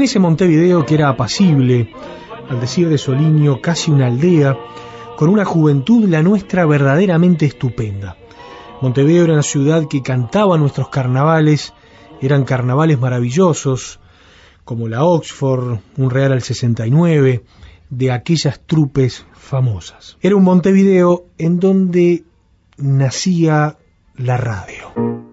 ese 0.09 0.21
Montevideo 0.21 0.87
que 0.87 0.95
era 0.95 1.11
apacible, 1.11 1.93
al 2.49 2.61
decir 2.61 2.89
de 2.89 2.97
Soliño, 2.97 3.61
casi 3.61 3.91
una 3.91 4.07
aldea, 4.07 4.57
con 5.19 5.29
una 5.29 5.45
juventud 5.45 6.09
la 6.09 6.23
nuestra 6.23 6.65
verdaderamente 6.65 7.45
estupenda. 7.45 8.17
Montevideo 8.81 9.25
era 9.25 9.35
una 9.35 9.43
ciudad 9.43 9.87
que 9.87 10.03
cantaba 10.03 10.57
nuestros 10.57 10.89
carnavales, 10.89 11.75
eran 12.23 12.45
carnavales 12.45 12.99
maravillosos, 12.99 14.01
como 14.65 14.89
la 14.89 15.05
Oxford, 15.05 15.81
un 15.99 16.11
Real 16.11 16.33
al 16.33 16.41
69, 16.41 17.45
de 17.91 18.11
aquellas 18.11 18.61
trupes 18.61 19.27
famosas. 19.35 20.17
Era 20.23 20.37
un 20.37 20.45
Montevideo 20.45 21.27
en 21.37 21.61
donde 21.61 22.25
nacía 22.79 23.77
la 24.17 24.39
radio. 24.39 25.28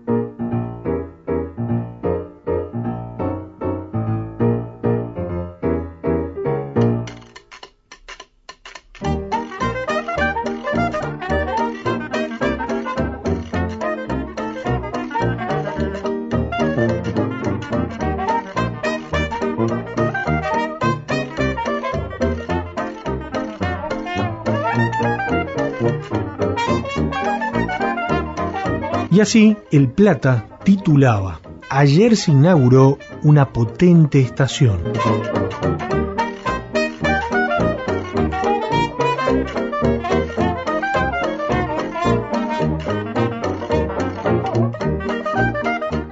Así, 29.25 29.57
El 29.71 29.89
Plata 29.89 30.45
titulaba, 30.63 31.41
Ayer 31.71 32.15
se 32.15 32.29
inauguró 32.29 32.99
una 33.23 33.51
potente 33.51 34.19
estación. 34.19 34.79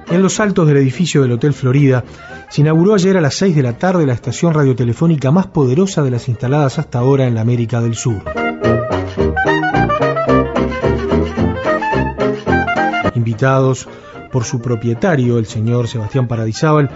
En 0.08 0.20
los 0.20 0.40
altos 0.40 0.66
del 0.66 0.78
edificio 0.78 1.22
del 1.22 1.32
Hotel 1.32 1.52
Florida 1.52 2.02
se 2.50 2.62
inauguró 2.62 2.94
ayer 2.94 3.16
a 3.16 3.20
las 3.20 3.36
6 3.36 3.54
de 3.54 3.62
la 3.62 3.78
tarde 3.78 4.06
la 4.06 4.14
estación 4.14 4.52
radiotelefónica 4.52 5.30
más 5.30 5.46
poderosa 5.46 6.02
de 6.02 6.10
las 6.10 6.28
instaladas 6.28 6.80
hasta 6.80 6.98
ahora 6.98 7.28
en 7.28 7.36
la 7.36 7.42
América 7.42 7.80
del 7.80 7.94
Sur. 7.94 8.43
Por 14.32 14.44
su 14.44 14.60
propietario, 14.60 15.38
el 15.38 15.46
señor 15.46 15.88
Sebastián 15.88 16.28
Paradisábal, 16.28 16.90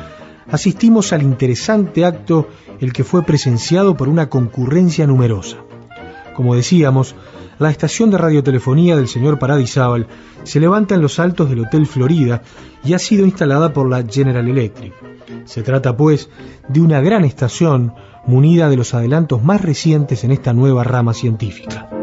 asistimos 0.50 1.12
al 1.12 1.22
interesante 1.22 2.04
acto 2.04 2.48
el 2.80 2.92
que 2.92 3.04
fue 3.04 3.22
presenciado 3.22 3.96
por 3.96 4.08
una 4.08 4.28
concurrencia 4.28 5.06
numerosa. 5.06 5.58
Como 6.34 6.54
decíamos, 6.54 7.14
la 7.58 7.70
estación 7.70 8.10
de 8.10 8.18
radiotelefonía 8.18 8.96
del 8.96 9.08
señor 9.08 9.38
Paradisábal 9.38 10.06
se 10.44 10.60
levanta 10.60 10.94
en 10.94 11.02
los 11.02 11.18
altos 11.18 11.50
del 11.50 11.60
Hotel 11.60 11.86
Florida 11.86 12.42
y 12.84 12.94
ha 12.94 12.98
sido 12.98 13.24
instalada 13.24 13.72
por 13.72 13.88
la 13.88 14.04
General 14.04 14.46
Electric. 14.46 14.94
Se 15.44 15.62
trata, 15.62 15.96
pues, 15.96 16.30
de 16.68 16.80
una 16.80 17.00
gran 17.00 17.24
estación 17.24 17.94
munida 18.26 18.68
de 18.68 18.76
los 18.76 18.94
adelantos 18.94 19.42
más 19.42 19.60
recientes 19.60 20.22
en 20.22 20.30
esta 20.30 20.52
nueva 20.52 20.84
rama 20.84 21.14
científica. 21.14 21.97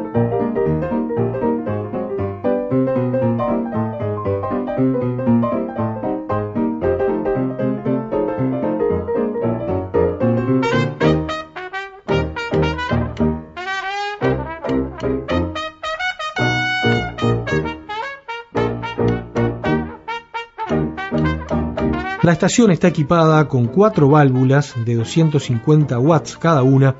La 22.25 22.31
estación 22.31 22.71
está 22.71 22.87
equipada 22.87 23.47
con 23.47 23.67
cuatro 23.67 24.09
válvulas 24.09 24.73
de 24.83 24.95
250 24.95 25.99
watts 25.99 26.37
cada 26.37 26.63
una 26.63 26.95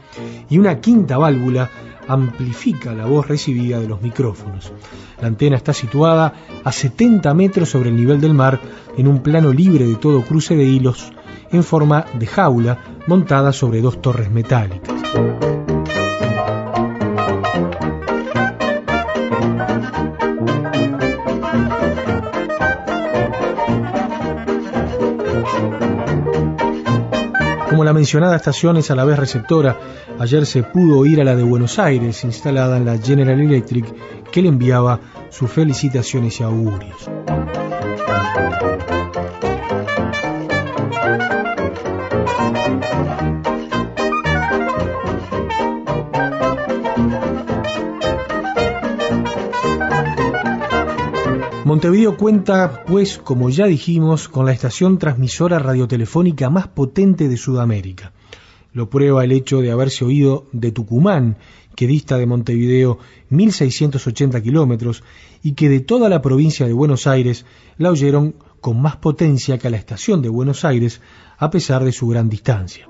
y 0.51 0.59
una 0.59 0.79
quinta 0.79 1.17
válvula 1.17 1.67
amplifica 2.07 2.93
la 2.93 3.07
voz 3.07 3.27
recibida 3.27 3.79
de 3.79 3.87
los 3.87 4.03
micrófonos. 4.03 4.71
La 5.19 5.25
antena 5.25 5.55
está 5.55 5.73
situada 5.73 6.31
a 6.63 6.71
70 6.71 7.33
metros 7.33 7.71
sobre 7.71 7.89
el 7.89 7.95
nivel 7.95 8.21
del 8.21 8.35
mar 8.35 8.61
en 8.95 9.07
un 9.07 9.23
plano 9.23 9.51
libre 9.51 9.87
de 9.87 9.95
todo 9.95 10.21
cruce 10.21 10.55
de 10.55 10.65
hilos 10.65 11.11
en 11.51 11.63
forma 11.63 12.05
de 12.19 12.27
jaula 12.27 12.77
montada 13.07 13.51
sobre 13.51 13.81
dos 13.81 14.03
torres 14.03 14.29
metálicas. 14.29 14.93
Mencionada 27.95 28.35
estación 28.35 28.77
es 28.77 28.91
a 28.91 28.95
la 28.95 29.05
vez 29.05 29.17
receptora, 29.17 29.79
ayer 30.19 30.45
se 30.45 30.63
pudo 30.63 30.99
oír 30.99 31.21
a 31.21 31.23
la 31.23 31.35
de 31.35 31.43
Buenos 31.43 31.79
Aires, 31.79 32.23
instalada 32.23 32.77
en 32.77 32.85
la 32.85 32.97
General 32.97 33.39
Electric, 33.39 33.85
que 34.31 34.41
le 34.41 34.49
enviaba 34.49 34.99
sus 35.29 35.49
felicitaciones 35.49 36.39
y 36.39 36.43
augurios. 36.43 37.09
Montevideo 51.75 52.15
cuenta, 52.15 52.85
pues, 52.87 53.17
como 53.17 53.49
ya 53.49 53.65
dijimos, 53.65 54.29
con 54.29 54.45
la 54.45 54.53
estación 54.53 54.97
transmisora 54.97 55.59
radiotelefónica 55.59 56.49
más 56.49 56.69
potente 56.69 57.27
de 57.27 57.35
Sudamérica. 57.35 58.13
Lo 58.71 58.89
prueba 58.89 59.25
el 59.25 59.33
hecho 59.33 59.59
de 59.59 59.71
haberse 59.71 60.05
oído 60.05 60.45
de 60.53 60.71
Tucumán, 60.71 61.35
que 61.75 61.85
dista 61.85 62.17
de 62.17 62.27
Montevideo 62.27 62.99
1.680 63.29 64.41
kilómetros, 64.41 65.03
y 65.43 65.51
que 65.51 65.67
de 65.67 65.81
toda 65.81 66.07
la 66.07 66.21
provincia 66.21 66.65
de 66.65 66.71
Buenos 66.71 67.07
Aires 67.07 67.45
la 67.77 67.91
oyeron 67.91 68.35
con 68.61 68.81
más 68.81 68.95
potencia 68.95 69.57
que 69.57 69.67
a 69.67 69.71
la 69.71 69.75
estación 69.75 70.21
de 70.21 70.29
Buenos 70.29 70.63
Aires, 70.63 71.01
a 71.37 71.49
pesar 71.49 71.83
de 71.83 71.91
su 71.91 72.07
gran 72.07 72.29
distancia. 72.29 72.87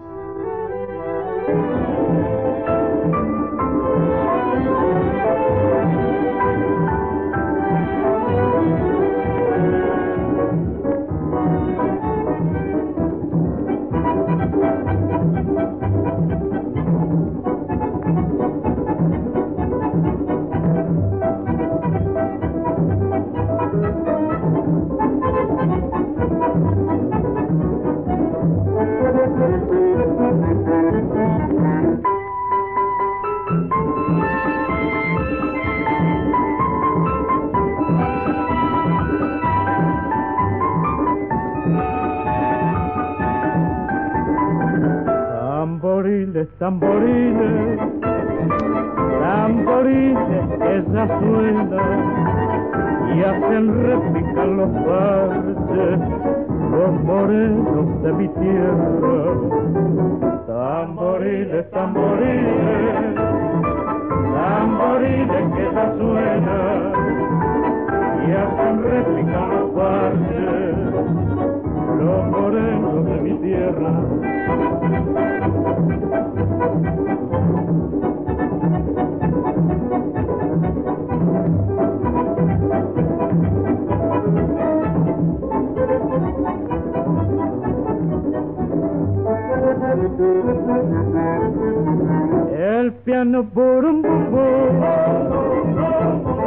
El 92.58 92.94
piano 93.04 93.44
burum 93.44 94.02
bum 94.02 94.32
bum, 94.32 94.82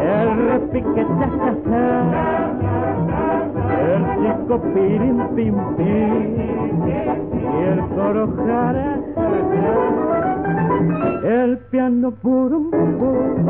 el 0.01 0.29
repique 0.49 1.07
cha 1.19 1.29
cha 1.65 1.87
el 3.93 4.03
chico 4.23 4.57
pirim 4.75 5.19
pim 5.35 5.57
pim, 5.77 6.39
y 7.33 7.65
el 7.71 7.81
coro 7.95 8.25
jara 8.37 8.91
el 11.25 11.59
piano 11.71 12.13
burum 12.23 12.71
bum 12.71 13.49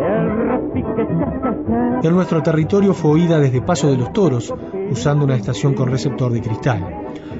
el 0.00 0.26
repique 0.48 1.04
cha 1.18 1.54
cha. 1.66 2.00
En 2.02 2.14
nuestro 2.14 2.42
territorio 2.42 2.94
fue 2.94 3.10
oída 3.12 3.38
desde 3.38 3.60
Paso 3.60 3.90
de 3.90 3.96
los 3.96 4.12
Toros, 4.12 4.54
usando 4.90 5.24
una 5.24 5.34
estación 5.34 5.74
con 5.74 5.90
receptor 5.90 6.32
de 6.32 6.40
cristal. 6.40 6.80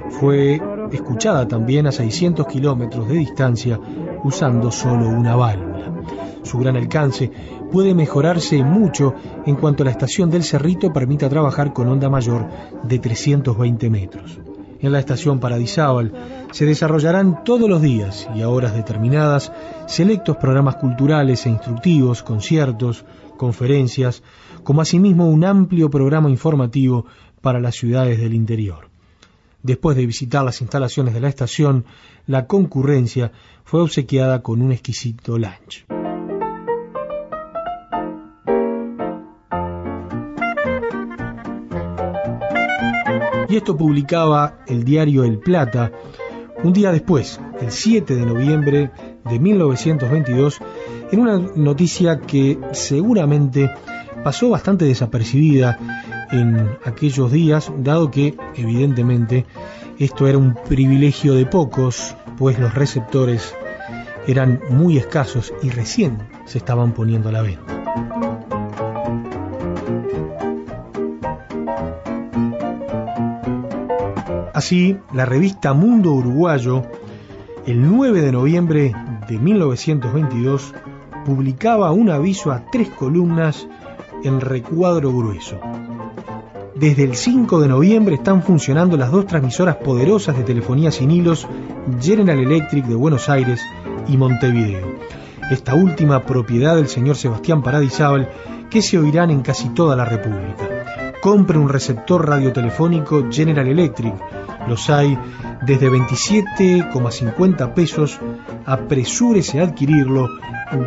Fue 0.08 0.60
escuchada 0.92 1.46
también 1.46 1.86
a 1.86 1.92
600 1.92 2.46
kilómetros 2.46 3.08
de 3.08 3.14
distancia 3.14 3.78
usando 4.24 4.70
solo 4.70 5.08
una 5.08 5.36
válvula. 5.36 5.92
Su 6.42 6.58
gran 6.58 6.76
alcance 6.76 7.30
puede 7.72 7.94
mejorarse 7.94 8.62
mucho 8.62 9.14
en 9.44 9.56
cuanto 9.56 9.84
la 9.84 9.90
estación 9.90 10.30
del 10.30 10.44
Cerrito 10.44 10.92
permita 10.92 11.28
trabajar 11.28 11.72
con 11.72 11.88
onda 11.88 12.08
mayor 12.08 12.46
de 12.84 12.98
320 12.98 13.90
metros. 13.90 14.38
en 14.80 14.92
la 14.92 14.98
estación 14.98 15.40
Paradisábal. 15.40 16.12
Se 16.52 16.66
desarrollarán 16.66 17.44
todos 17.44 17.68
los 17.68 17.80
días 17.80 18.28
y 18.34 18.42
a 18.42 18.50
horas 18.50 18.74
determinadas 18.74 19.50
selectos 19.86 20.36
programas 20.36 20.76
culturales 20.76 21.46
e 21.46 21.50
instructivos, 21.50 22.22
conciertos, 22.22 23.04
conferencias, 23.36 24.22
como 24.62 24.82
asimismo 24.82 25.28
un 25.28 25.44
amplio 25.44 25.90
programa 25.90 26.30
informativo 26.30 27.06
para 27.40 27.58
las 27.58 27.74
ciudades 27.74 28.18
del 28.18 28.34
interior. 28.34 28.95
Después 29.66 29.96
de 29.96 30.06
visitar 30.06 30.44
las 30.44 30.60
instalaciones 30.60 31.12
de 31.12 31.20
la 31.20 31.28
estación, 31.28 31.86
la 32.24 32.46
concurrencia 32.46 33.32
fue 33.64 33.82
obsequiada 33.82 34.40
con 34.40 34.62
un 34.62 34.70
exquisito 34.70 35.36
lunch. 35.38 35.84
Y 43.48 43.56
esto 43.56 43.76
publicaba 43.76 44.60
el 44.68 44.84
diario 44.84 45.24
El 45.24 45.40
Plata 45.40 45.90
un 46.62 46.72
día 46.72 46.92
después, 46.92 47.40
el 47.60 47.72
7 47.72 48.14
de 48.14 48.24
noviembre 48.24 48.92
de 49.28 49.40
1922, 49.40 50.60
en 51.10 51.18
una 51.18 51.38
noticia 51.38 52.20
que 52.20 52.56
seguramente 52.70 53.68
pasó 54.22 54.50
bastante 54.50 54.84
desapercibida 54.84 56.05
en 56.30 56.70
aquellos 56.84 57.30
días, 57.32 57.72
dado 57.78 58.10
que, 58.10 58.36
evidentemente, 58.54 59.46
esto 59.98 60.26
era 60.26 60.38
un 60.38 60.54
privilegio 60.68 61.34
de 61.34 61.46
pocos, 61.46 62.14
pues 62.36 62.58
los 62.58 62.74
receptores 62.74 63.54
eran 64.26 64.60
muy 64.68 64.98
escasos 64.98 65.54
y 65.62 65.70
recién 65.70 66.18
se 66.44 66.58
estaban 66.58 66.92
poniendo 66.92 67.28
a 67.28 67.32
la 67.32 67.42
venta. 67.42 67.76
Así, 74.52 74.96
la 75.12 75.26
revista 75.26 75.74
Mundo 75.74 76.12
Uruguayo, 76.12 76.82
el 77.66 77.88
9 77.88 78.22
de 78.22 78.32
noviembre 78.32 78.94
de 79.28 79.38
1922, 79.38 80.72
publicaba 81.26 81.92
un 81.92 82.08
aviso 82.08 82.52
a 82.52 82.64
tres 82.70 82.88
columnas 82.88 83.68
en 84.24 84.40
recuadro 84.40 85.12
grueso. 85.12 85.60
Desde 86.78 87.04
el 87.04 87.16
5 87.16 87.60
de 87.60 87.68
noviembre 87.68 88.16
están 88.16 88.42
funcionando 88.42 88.96
las 88.96 89.10
dos 89.10 89.26
transmisoras 89.26 89.76
poderosas 89.76 90.36
de 90.36 90.44
telefonía 90.44 90.92
sin 90.92 91.10
hilos 91.10 91.48
General 92.00 92.38
Electric 92.38 92.84
de 92.84 92.94
Buenos 92.94 93.28
Aires 93.28 93.60
y 94.06 94.16
Montevideo. 94.16 94.86
Esta 95.50 95.74
última 95.74 96.24
propiedad 96.24 96.76
del 96.76 96.88
señor 96.88 97.16
Sebastián 97.16 97.62
Paradisábal 97.62 98.28
que 98.70 98.82
se 98.82 98.98
oirán 98.98 99.30
en 99.30 99.40
casi 99.40 99.70
toda 99.70 99.96
la 99.96 100.04
República. 100.04 101.14
Compre 101.22 101.58
un 101.58 101.68
receptor 101.68 102.28
radiotelefónico 102.28 103.26
General 103.30 103.66
Electric 103.66 104.14
los 104.66 104.90
hay 104.90 105.16
desde 105.62 105.90
27,50 105.90 107.74
pesos. 107.74 108.18
Apresúrese 108.64 109.60
a 109.60 109.64
adquirirlo. 109.64 110.28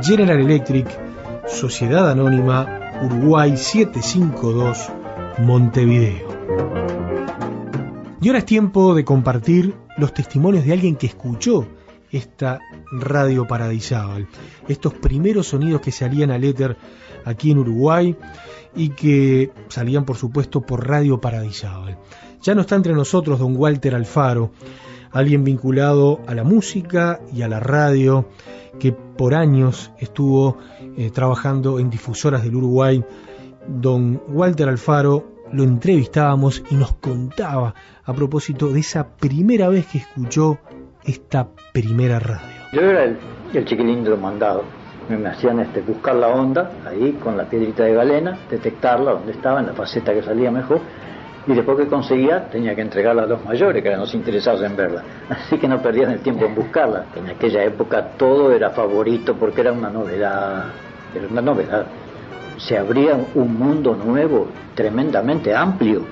General 0.03 0.39
Electric, 0.39 0.87
Sociedad 1.47 2.09
Anónima, 2.11 2.67
Uruguay 3.01 3.55
752, 3.55 4.91
Montevideo. 5.39 6.27
Y 8.21 8.27
ahora 8.27 8.39
es 8.39 8.45
tiempo 8.45 8.93
de 8.93 9.05
compartir 9.05 9.73
los 9.97 10.13
testimonios 10.13 10.65
de 10.65 10.73
alguien 10.73 10.95
que 10.95 11.07
escuchó 11.07 11.65
esta 12.11 12.59
radio 12.91 13.47
paradisábal, 13.47 14.27
estos 14.67 14.93
primeros 14.95 15.47
sonidos 15.47 15.81
que 15.81 15.91
salían 15.91 16.31
al 16.31 16.43
éter 16.43 16.75
aquí 17.25 17.51
en 17.51 17.59
Uruguay 17.59 18.15
y 18.75 18.89
que 18.89 19.51
salían 19.69 20.05
por 20.05 20.17
supuesto 20.17 20.61
por 20.61 20.87
Radio 20.87 21.21
Paradisábal. 21.21 21.97
Ya 22.41 22.55
no 22.55 22.61
está 22.61 22.75
entre 22.75 22.93
nosotros 22.93 23.39
don 23.39 23.55
Walter 23.55 23.95
Alfaro, 23.95 24.51
alguien 25.11 25.43
vinculado 25.43 26.19
a 26.27 26.35
la 26.35 26.43
música 26.43 27.19
y 27.33 27.41
a 27.41 27.47
la 27.47 27.59
radio, 27.59 28.27
que 28.79 28.91
por 28.91 29.35
años 29.35 29.91
estuvo 29.97 30.57
eh, 30.97 31.11
trabajando 31.11 31.79
en 31.79 31.89
difusoras 31.89 32.43
del 32.43 32.55
Uruguay. 32.55 33.03
Don 33.69 34.19
Walter 34.29 34.67
Alfaro 34.67 35.23
lo 35.51 35.63
entrevistábamos 35.63 36.63
y 36.71 36.75
nos 36.75 36.93
contaba 36.93 37.75
a 38.03 38.13
propósito 38.13 38.69
de 38.69 38.79
esa 38.79 39.07
primera 39.15 39.69
vez 39.69 39.85
que 39.87 39.99
escuchó 39.99 40.57
esta 41.03 41.47
primera 41.71 42.19
radio. 42.19 42.63
Yo 42.73 42.81
era 42.81 43.03
el, 43.03 43.17
el 43.53 43.65
chiquilín 43.65 44.03
de 44.03 44.09
los 44.09 44.19
mandados. 44.19 44.63
Me 45.07 45.27
hacían 45.29 45.59
este, 45.59 45.81
buscar 45.81 46.15
la 46.15 46.29
onda 46.29 46.71
ahí 46.85 47.13
con 47.23 47.37
la 47.37 47.45
piedrita 47.45 47.83
de 47.83 47.93
galena, 47.93 48.39
detectarla 48.49 49.11
donde 49.11 49.31
estaba, 49.33 49.59
en 49.59 49.67
la 49.67 49.73
faceta 49.73 50.13
que 50.13 50.23
salía 50.23 50.51
mejor, 50.51 50.81
y 51.47 51.53
después 51.53 51.77
que 51.77 51.87
conseguía 51.87 52.49
tenía 52.49 52.75
que 52.75 52.81
entregarla 52.81 53.23
a 53.23 53.25
los 53.27 53.43
mayores, 53.45 53.81
que 53.81 53.87
eran 53.87 54.01
los 54.01 54.13
interesados 54.13 54.63
en 54.63 54.75
verla. 54.75 55.03
Así 55.29 55.57
que 55.57 55.67
no 55.67 55.81
perdían 55.81 56.11
el 56.11 56.19
tiempo 56.19 56.45
en 56.45 56.55
buscarla. 56.55 57.05
En 57.15 57.27
aquella 57.27 57.63
época 57.63 58.03
todo 58.17 58.51
era 58.51 58.71
favorito 58.71 59.35
porque 59.35 59.61
era 59.61 59.71
una 59.71 59.89
novedad, 59.89 60.65
era 61.15 61.27
una 61.27 61.41
novedad. 61.41 61.85
Se 62.59 62.77
abría 62.77 63.17
un 63.35 63.57
mundo 63.57 63.95
nuevo, 63.95 64.47
tremendamente 64.75 65.55
amplio, 65.55 66.03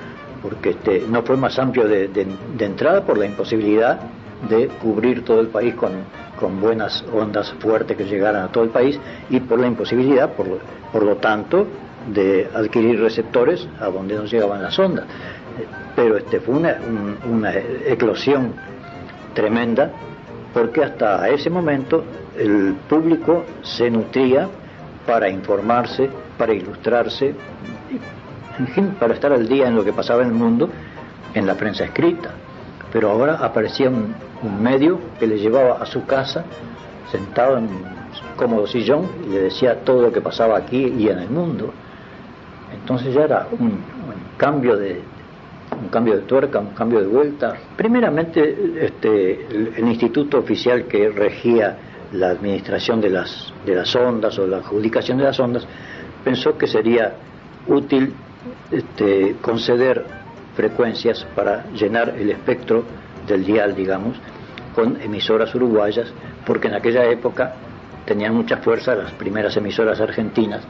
porque 0.41 0.71
este, 0.71 1.05
no 1.07 1.21
fue 1.23 1.37
más 1.37 1.59
amplio 1.59 1.87
de, 1.87 2.07
de, 2.07 2.65
entrada 2.65 3.01
por 3.05 3.17
la 3.17 3.25
imposibilidad 3.25 3.99
de 4.49 4.67
cubrir 4.67 5.23
todo 5.23 5.39
el 5.39 5.47
país 5.47 5.75
con, 5.75 5.91
con 6.39 6.59
buenas 6.61 7.03
ondas 7.13 7.53
fuertes 7.59 7.97
que 7.97 8.05
llegaran 8.05 8.43
a 8.43 8.47
todo 8.51 8.63
el 8.63 8.69
país 8.69 8.99
y 9.29 9.39
por 9.39 9.59
la 9.59 9.67
imposibilidad, 9.67 10.31
por, 10.31 11.03
lo 11.03 11.15
tanto, 11.17 11.67
de 12.13 12.47
adquirir 12.53 13.01
receptores 13.01 13.67
a 13.79 13.87
donde 13.87 14.15
no 14.15 14.25
llegaban 14.25 14.61
las 14.61 14.77
ondas. 14.79 15.05
Pero 15.95 16.17
este 16.17 16.39
fue 16.39 16.55
una 16.55 17.53
eclosión 17.87 18.53
tremenda 19.33 19.91
porque 20.53 20.83
hasta 20.83 21.29
ese 21.29 21.49
momento 21.49 22.03
el 22.35 22.75
público 22.89 23.45
se 23.61 23.89
nutría 23.89 24.47
para 25.05 25.29
informarse, 25.29 26.09
para 26.37 26.53
ilustrarse, 26.53 27.35
en 28.59 28.67
fin, 28.67 28.95
para 28.99 29.13
estar 29.13 29.31
al 29.31 29.47
día 29.47 29.67
en 29.67 29.75
lo 29.75 29.83
que 29.83 29.93
pasaba 29.93 30.21
en 30.21 30.29
el 30.29 30.33
mundo 30.33 30.69
en 31.33 31.45
la 31.45 31.55
prensa 31.55 31.85
escrita. 31.85 32.31
Pero 32.91 33.11
ahora 33.11 33.35
aparecía 33.35 33.89
un, 33.89 34.15
medio 34.61 34.99
que 35.19 35.27
le 35.27 35.39
llevaba 35.39 35.81
a 35.81 35.85
su 35.85 36.05
casa, 36.05 36.45
sentado 37.11 37.57
en 37.57 37.65
un 37.65 37.85
cómodo 38.35 38.67
sillón, 38.67 39.07
y 39.25 39.29
le 39.31 39.41
decía 39.43 39.83
todo 39.83 40.01
lo 40.03 40.11
que 40.11 40.21
pasaba 40.21 40.57
aquí 40.57 40.93
y 40.97 41.09
en 41.09 41.19
el 41.19 41.29
mundo. 41.29 41.73
Entonces 42.73 43.13
ya 43.13 43.23
era 43.23 43.47
un, 43.59 43.79
cambio 44.37 44.77
de 44.77 45.01
un 45.81 45.89
cambio 45.89 46.15
de 46.15 46.21
tuerca, 46.21 46.59
un 46.59 46.73
cambio 46.73 47.01
de 47.01 47.07
vuelta. 47.07 47.55
Primeramente, 47.75 48.85
este, 48.85 49.45
el, 49.47 49.87
instituto 49.87 50.39
oficial 50.39 50.85
que 50.85 51.09
regía 51.09 51.77
la 52.13 52.29
administración 52.29 53.01
de 53.01 53.09
las, 53.09 53.53
de 53.65 53.75
las 53.75 53.95
ondas 53.95 54.39
o 54.39 54.47
la 54.47 54.57
adjudicación 54.57 55.17
de 55.17 55.25
las 55.25 55.39
ondas 55.39 55.67
pensó 56.27 56.57
que 56.57 56.67
sería 56.67 57.13
útil 57.67 58.13
este, 58.69 59.37
conceder 59.41 60.03
frecuencias 60.57 61.25
para 61.33 61.71
llenar 61.71 62.15
el 62.17 62.29
espectro 62.29 62.83
del 63.25 63.45
dial, 63.45 63.73
digamos, 63.73 64.17
con 64.75 64.99
emisoras 65.01 65.55
uruguayas, 65.55 66.11
porque 66.45 66.67
en 66.67 66.73
aquella 66.73 67.05
época 67.05 67.53
tenían 68.05 68.35
mucha 68.35 68.57
fuerza 68.57 68.93
las 68.93 69.13
primeras 69.13 69.55
emisoras 69.55 70.01
argentinas 70.01 70.63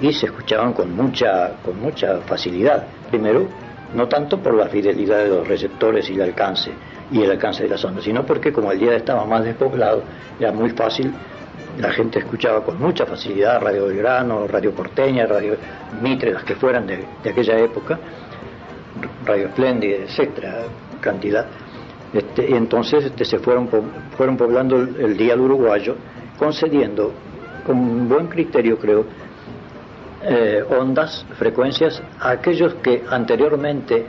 y 0.00 0.12
se 0.12 0.26
escuchaban 0.26 0.72
con 0.72 0.94
mucha, 0.94 1.54
con 1.64 1.80
mucha 1.80 2.18
facilidad. 2.18 2.84
Primero, 3.10 3.48
no 3.96 4.06
tanto 4.06 4.38
por 4.38 4.54
la 4.54 4.68
fidelidad 4.68 5.24
de 5.24 5.28
los 5.28 5.48
receptores 5.48 6.08
y 6.08 6.14
el 6.14 6.22
alcance 6.22 6.70
y 7.10 7.20
el 7.20 7.32
alcance 7.32 7.64
de 7.64 7.68
las 7.68 7.84
ondas, 7.84 8.04
sino 8.04 8.24
porque 8.24 8.52
como 8.52 8.70
el 8.70 8.78
día 8.78 8.94
estaba 8.94 9.24
más 9.24 9.42
despoblado, 9.42 10.04
era 10.38 10.52
muy 10.52 10.70
fácil, 10.70 11.12
la 11.78 11.92
gente 11.92 12.20
escuchaba 12.20 12.62
con 12.62 12.78
mucha 12.78 13.04
facilidad 13.04 13.60
Radio 13.60 13.86
Belgrano, 13.86 14.46
Radio 14.46 14.72
Porteña, 14.72 15.26
Radio 15.26 15.56
Mitre, 16.00 16.32
las 16.32 16.44
que 16.44 16.54
fueran 16.54 16.86
de, 16.86 17.04
aquella 17.28 17.58
época, 17.58 17.98
Radio 19.24 19.48
Espléndida, 19.48 19.96
etcétera, 19.96 20.62
cantidad. 21.00 21.46
Este, 22.12 22.48
y 22.50 22.54
entonces 22.54 23.04
este, 23.04 23.24
se 23.24 23.38
fueron, 23.38 23.68
fueron 24.16 24.36
poblando 24.36 24.76
el, 24.76 25.16
día 25.16 25.34
uruguayo, 25.36 25.96
concediendo 26.38 27.12
con 27.66 28.08
buen 28.08 28.28
criterio, 28.28 28.78
creo, 28.78 29.04
eh, 30.22 30.64
ondas, 30.78 31.26
frecuencias, 31.36 32.00
a 32.20 32.30
aquellos 32.30 32.74
que 32.76 33.02
anteriormente 33.10 34.06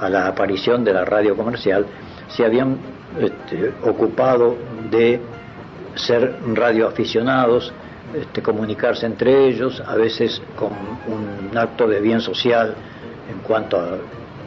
a 0.00 0.08
la 0.08 0.26
aparición 0.26 0.84
de 0.84 0.92
la 0.92 1.04
radio 1.04 1.36
comercial 1.36 1.86
se 2.28 2.44
habían 2.44 2.76
este, 3.20 3.72
ocupado 3.84 4.56
de 4.90 5.20
ser 5.96 6.38
radioaficionados, 6.52 7.72
este, 8.14 8.42
comunicarse 8.42 9.06
entre 9.06 9.48
ellos, 9.48 9.82
a 9.86 9.94
veces 9.96 10.40
con 10.56 10.70
un 11.06 11.56
acto 11.56 11.86
de 11.88 12.00
bien 12.00 12.20
social 12.20 12.74
en 13.30 13.38
cuanto 13.40 13.78
a 13.78 13.96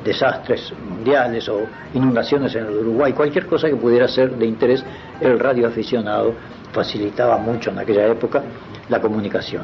desastres 0.03 0.73
mundiales 0.89 1.49
o 1.49 1.61
inundaciones 1.93 2.55
en 2.55 2.65
el 2.65 2.77
Uruguay, 2.77 3.13
cualquier 3.13 3.45
cosa 3.47 3.67
que 3.67 3.75
pudiera 3.75 4.07
ser 4.07 4.31
de 4.31 4.45
interés, 4.45 4.83
el 5.19 5.39
radioaficionado 5.39 6.33
facilitaba 6.71 7.37
mucho 7.37 7.71
en 7.71 7.79
aquella 7.79 8.07
época 8.07 8.43
la 8.89 9.01
comunicación 9.01 9.63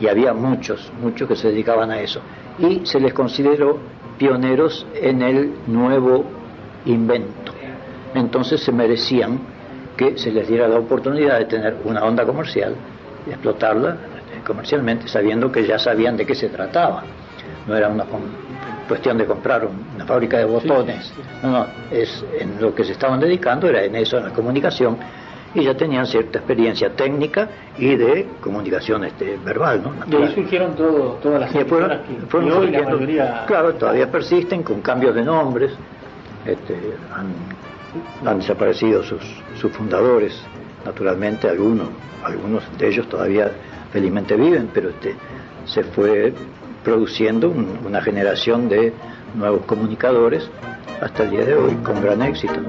y 0.00 0.08
había 0.08 0.32
muchos, 0.32 0.92
muchos 1.00 1.28
que 1.28 1.36
se 1.36 1.48
dedicaban 1.48 1.90
a 1.90 2.00
eso. 2.00 2.20
Y 2.58 2.84
se 2.84 3.00
les 3.00 3.12
consideró 3.12 3.78
pioneros 4.18 4.86
en 4.94 5.22
el 5.22 5.52
nuevo 5.66 6.24
invento. 6.86 7.52
Entonces 8.14 8.62
se 8.62 8.72
merecían 8.72 9.40
que 9.96 10.18
se 10.18 10.30
les 10.32 10.48
diera 10.48 10.66
la 10.68 10.78
oportunidad 10.78 11.38
de 11.38 11.44
tener 11.46 11.76
una 11.84 12.04
onda 12.04 12.24
comercial, 12.24 12.74
de 13.26 13.32
explotarla 13.32 13.96
eh, 14.32 14.40
comercialmente, 14.46 15.08
sabiendo 15.08 15.50
que 15.52 15.64
ya 15.66 15.78
sabían 15.78 16.16
de 16.16 16.26
qué 16.26 16.34
se 16.34 16.48
trataba. 16.48 17.04
No 17.66 17.76
era 17.76 17.88
una 17.88 18.04
cuestión 18.88 19.16
de 19.18 19.26
comprar 19.26 19.64
un- 19.66 19.86
una 19.94 20.04
fábrica 20.04 20.38
de 20.38 20.44
botones, 20.44 21.14
no, 21.42 21.50
no, 21.50 21.66
es 21.90 22.24
en 22.38 22.60
lo 22.60 22.74
que 22.74 22.84
se 22.84 22.92
estaban 22.92 23.18
dedicando 23.20 23.68
era 23.68 23.82
en 23.84 23.94
eso, 23.94 24.18
en 24.18 24.24
la 24.24 24.30
comunicación, 24.32 24.98
y 25.54 25.62
ya 25.62 25.74
tenían 25.76 26.04
cierta 26.06 26.38
experiencia 26.40 26.90
técnica 26.94 27.48
y 27.78 27.94
de 27.96 28.36
comunicación 28.40 29.04
este, 29.04 29.36
verbal, 29.36 29.82
¿no? 29.82 29.90
De 29.92 29.96
ahí 29.96 30.00
Natural. 30.00 30.34
surgieron 30.34 30.74
todo, 30.74 31.12
todas 31.22 31.40
las 31.40 31.54
Y 31.54 31.64
fueron- 31.64 32.02
que, 32.02 32.26
fueron 32.26 32.52
hoy 32.52 32.70
la 32.72 32.82
mayoría... 32.82 33.44
Claro, 33.46 33.74
todavía 33.76 34.10
persisten 34.10 34.62
con 34.64 34.82
cambios 34.82 35.14
de 35.14 35.22
nombres. 35.22 35.72
Este, 36.44 36.94
han, 37.14 37.34
han 38.24 38.38
desaparecido 38.38 39.02
sus, 39.02 39.20
fundadores, 39.72 40.34
naturalmente 40.84 41.48
algunos, 41.48 41.88
algunos 42.22 42.62
de 42.78 42.88
ellos 42.88 43.08
todavía 43.08 43.50
felizmente 43.92 44.36
viven, 44.36 44.68
pero 44.72 44.90
este, 44.90 45.14
se 45.66 45.84
fue 45.84 46.32
produciendo 46.82 47.48
un- 47.50 47.78
una 47.86 48.02
generación 48.02 48.68
de 48.68 48.92
nuevos 49.34 49.64
comunicadores 49.66 50.48
hasta 51.00 51.24
el 51.24 51.30
día 51.30 51.44
de 51.44 51.54
hoy 51.54 51.74
con 51.76 52.00
gran 52.02 52.22
éxito. 52.22 52.60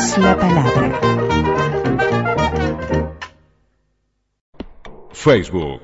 La 0.00 0.34
palabra. 0.34 0.98
Facebook, 5.12 5.82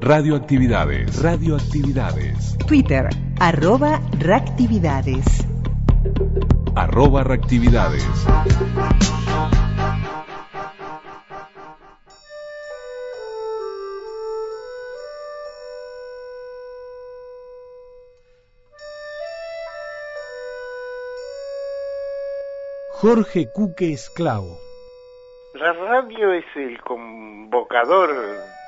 Radioactividades, 0.00 1.20
Radioactividades, 1.20 2.56
Twitter, 2.66 3.10
arroba 3.38 4.00
reactividades. 4.18 5.44
arroba 6.74 7.24
reactividades. 7.24 8.04
Jorge 23.00 23.46
Cuque 23.52 23.92
Esclavo. 23.92 24.58
La 25.54 25.72
radio 25.72 26.32
es 26.32 26.44
el 26.56 26.80
convocador 26.82 28.08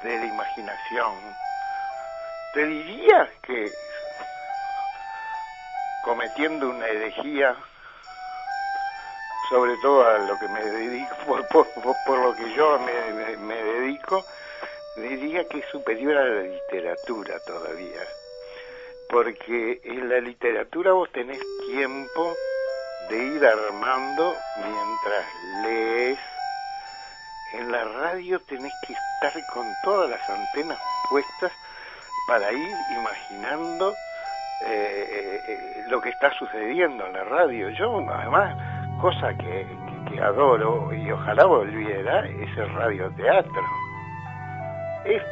de 0.04 0.18
la 0.18 0.24
imaginación. 0.26 1.14
Te 2.54 2.64
diría 2.64 3.28
que 3.42 3.70
cometiendo 6.04 6.70
una 6.70 6.86
herejía, 6.86 7.56
sobre 9.48 9.76
todo 9.78 10.06
a 10.08 10.18
lo 10.18 10.38
que 10.38 10.48
me 10.48 10.64
dedico, 10.64 11.14
por, 12.06 12.18
lo 12.18 12.34
que 12.36 12.54
yo 12.54 12.78
me, 12.78 13.12
me- 13.12 13.36
me 13.36 13.62
dedico, 13.62 14.24
diría 14.96 15.44
que 15.48 15.58
es 15.58 15.66
superior 15.72 16.16
a 16.16 16.24
la 16.24 16.42
literatura 16.42 17.38
todavía. 17.46 18.02
Porque 19.08 19.80
en 19.82 20.08
la 20.08 20.20
literatura 20.20 20.92
vos 20.92 21.10
tenés 21.12 21.40
tiempo 21.66 22.36
de 23.10 23.16
ir 23.24 23.44
armando 23.44 24.34
mientras 24.56 25.26
lees. 25.62 26.18
En 27.54 27.72
la 27.72 27.84
radio 27.84 28.40
tenés 28.48 28.72
que 28.86 28.92
estar 28.92 29.32
con 29.52 29.66
todas 29.84 30.08
las 30.08 30.20
antenas 30.30 30.78
puestas 31.10 31.52
para 32.28 32.52
ir 32.52 32.76
imaginando 32.96 33.92
eh, 34.66 35.04
eh, 35.10 35.40
eh, 35.48 35.84
lo 35.88 36.00
que 36.00 36.10
está 36.10 36.30
sucediendo 36.38 37.06
en 37.06 37.12
la 37.14 37.24
radio. 37.24 37.70
Yo, 37.70 37.98
además, 38.08 38.56
cosa 39.00 39.34
que, 39.34 39.66
que- 39.66 39.90
que 40.10 40.20
adoro 40.20 40.92
y 40.92 41.10
ojalá 41.12 41.44
volviera, 41.44 42.26
es 42.26 42.56
el 42.58 42.72
radioteatro. 42.74 43.62
Es, 45.04 45.22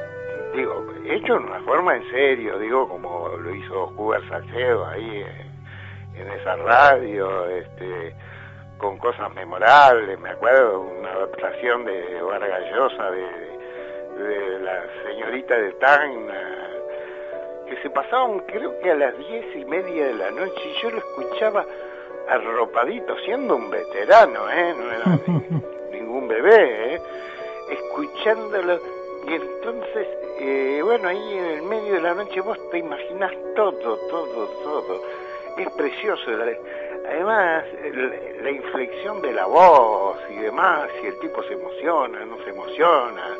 digo, 0.54 0.84
hecho 1.04 1.36
en 1.36 1.44
una 1.44 1.60
forma 1.60 1.96
en 1.96 2.10
serio, 2.10 2.58
digo, 2.58 2.88
como 2.88 3.28
lo 3.28 3.54
hizo 3.54 3.88
Hugo 3.96 4.14
Salcedo 4.28 4.86
ahí 4.86 5.22
en, 5.22 5.47
en 6.20 6.30
esa 6.32 6.56
radio, 6.56 7.46
este, 7.48 8.14
con 8.78 8.98
cosas 8.98 9.32
memorables. 9.34 10.18
Me 10.20 10.30
acuerdo 10.30 10.80
una 10.80 11.12
adaptación 11.12 11.84
de 11.84 12.20
Vargas 12.22 12.62
Llosa 12.72 13.10
de, 13.10 13.26
de 14.24 14.58
la 14.60 14.84
señorita 15.04 15.56
de 15.56 15.72
Tacna, 15.72 16.68
que 17.68 17.76
se 17.82 17.90
pasaban 17.90 18.40
creo 18.40 18.78
que 18.80 18.90
a 18.90 18.94
las 18.94 19.16
diez 19.18 19.56
y 19.56 19.64
media 19.64 20.06
de 20.06 20.14
la 20.14 20.30
noche 20.30 20.60
y 20.64 20.82
yo 20.82 20.90
lo 20.90 20.98
escuchaba 20.98 21.64
arropadito, 22.28 23.16
siendo 23.24 23.56
un 23.56 23.70
veterano, 23.70 24.50
¿eh? 24.50 24.74
No 24.76 24.92
era 24.92 25.18
ni- 25.26 25.98
ningún 25.98 26.28
bebé, 26.28 26.94
¿eh? 26.94 27.00
Escuchándolo 27.70 28.78
y 29.26 29.34
entonces, 29.34 30.06
eh, 30.40 30.80
bueno, 30.82 31.08
ahí 31.08 31.32
en 31.38 31.44
el 31.44 31.62
medio 31.62 31.94
de 31.94 32.00
la 32.00 32.14
noche 32.14 32.40
vos 32.40 32.58
te 32.70 32.78
imaginás 32.78 33.32
todo, 33.54 33.72
todo, 34.08 34.46
todo. 34.64 35.02
Es 35.58 35.70
precioso. 35.72 36.30
Además, 37.06 37.64
la 38.42 38.50
inflexión 38.50 39.20
de 39.22 39.32
la 39.32 39.46
voz 39.46 40.18
y 40.30 40.36
demás, 40.36 40.88
si 41.00 41.06
el 41.08 41.18
tipo 41.20 41.42
se 41.42 41.54
emociona, 41.54 42.24
no 42.24 42.42
se 42.44 42.50
emociona, 42.50 43.36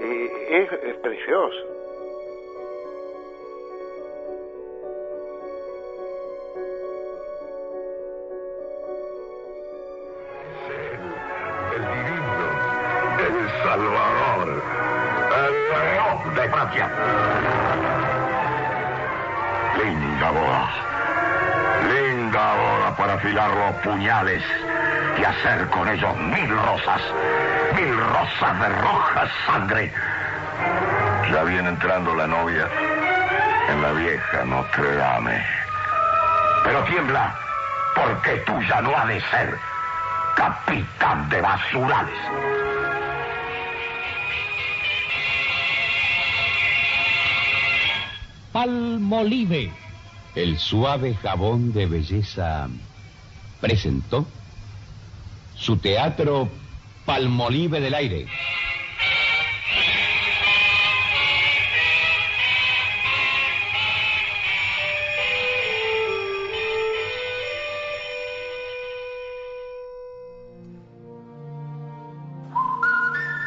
eh, 0.00 0.68
es, 0.70 0.72
es 0.82 0.96
precioso. 0.96 1.78
De 16.34 16.48
Francia. 16.48 16.90
Linda 19.76 20.30
boda, 20.30 20.87
linda 22.00 22.54
boda 22.54 22.96
para 22.96 23.14
afilar 23.14 23.50
los 23.50 23.74
puñales 23.82 24.42
y 25.18 25.24
hacer 25.24 25.68
con 25.68 25.88
ellos 25.88 26.16
mil 26.16 26.48
rosas, 26.48 27.00
mil 27.74 27.96
rosas 27.96 28.60
de 28.60 28.68
roja 28.68 29.28
sangre. 29.46 29.92
Ya 31.32 31.42
viene 31.44 31.68
entrando 31.68 32.14
la 32.14 32.26
novia 32.26 32.68
en 33.68 33.82
la 33.82 33.92
vieja 33.92 34.44
Notre 34.44 34.96
Dame. 34.96 35.44
Pero 36.64 36.84
tiembla, 36.84 37.34
porque 37.94 38.36
tuya 38.46 38.80
no 38.80 38.96
ha 38.96 39.06
de 39.06 39.20
ser 39.20 39.58
capitán 40.34 41.28
de 41.28 41.40
basurales. 41.40 42.18
Palmolive, 48.52 49.70
el 50.34 50.58
suave 50.58 51.14
jabón 51.14 51.72
de 51.72 51.86
belleza, 51.86 52.68
presentó 53.60 54.26
su 55.54 55.76
teatro 55.78 56.48
Palmolive 57.04 57.80
del 57.80 57.94
aire. 57.94 58.26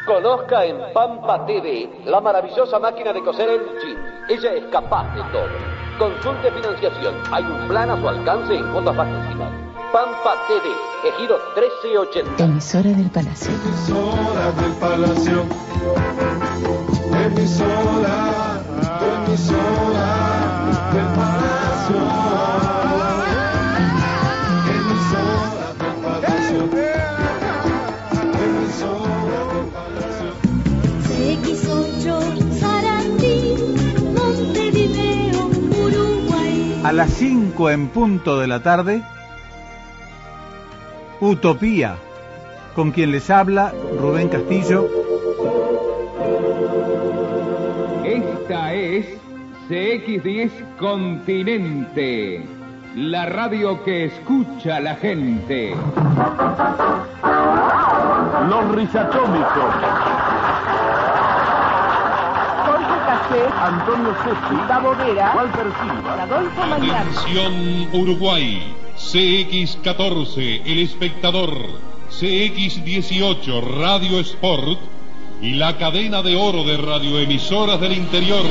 Conozca 0.04 0.64
en 0.66 0.92
Pampa 0.92 1.46
TV 1.46 1.88
la 2.04 2.20
maravillosa 2.20 2.78
máquina 2.78 3.12
de 3.12 3.22
coser 3.22 3.48
el 3.48 3.60
jean. 3.80 4.24
Ella 4.28 4.52
es 4.54 4.64
capaz 4.66 5.14
de 5.14 5.22
todo. 5.32 5.71
Consulte 6.02 6.50
financiación. 6.50 7.14
Hay 7.30 7.44
un 7.44 7.68
plan 7.68 7.88
a 7.88 7.96
su 7.96 8.08
alcance 8.08 8.52
en 8.56 8.72
cuotas 8.72 8.96
bajísimas. 8.96 9.52
Pampa 9.92 10.34
TV, 10.48 10.66
Ejido 11.08 11.38
1380. 11.54 12.42
Emisora 12.42 12.90
del 12.90 13.08
Palacio. 13.08 13.52
Emisora 13.52 14.50
del 14.50 14.72
Palacio. 14.80 15.44
Emisora, 17.06 18.16
emisora 18.82 18.82
del 18.82 18.90
Palacio. 18.98 19.22
Emisora 19.22 19.76
del 20.90 21.14
Palacio. 21.14 21.96
Emisora 21.96 22.08
del 22.10 22.26
Palacio. 22.34 22.51
A 36.84 36.92
las 36.92 37.10
5 37.10 37.70
en 37.70 37.88
punto 37.88 38.40
de 38.40 38.48
la 38.48 38.60
tarde, 38.60 39.02
Utopía, 41.20 41.94
con 42.74 42.90
quien 42.90 43.12
les 43.12 43.30
habla 43.30 43.72
Rubén 44.00 44.28
Castillo. 44.28 44.88
Esta 48.04 48.74
es 48.74 49.06
CX10 49.68 50.76
Continente, 50.76 52.44
la 52.96 53.26
radio 53.26 53.84
que 53.84 54.06
escucha 54.06 54.80
la 54.80 54.96
gente. 54.96 55.76
Los 58.48 58.74
risatómicos. 58.74 60.31
Antonio 63.30 64.14
Cesti. 64.24 64.54
Gustavo 64.54 64.94
Vera, 64.96 65.32
Walter 65.36 65.66
Silva. 65.80 66.22
Adolfo 66.22 66.66
Mañana. 66.66 67.00
Atención 67.00 67.88
Uruguay, 67.92 68.74
CX14, 68.96 70.62
El 70.64 70.78
Espectador, 70.80 71.50
CX18, 72.10 73.62
Radio 73.78 74.20
Sport 74.20 74.78
y 75.40 75.54
la 75.54 75.76
cadena 75.76 76.22
de 76.22 76.36
oro 76.36 76.64
de 76.64 76.76
radioemisoras 76.76 77.80
del 77.80 77.92
interior. 77.92 78.44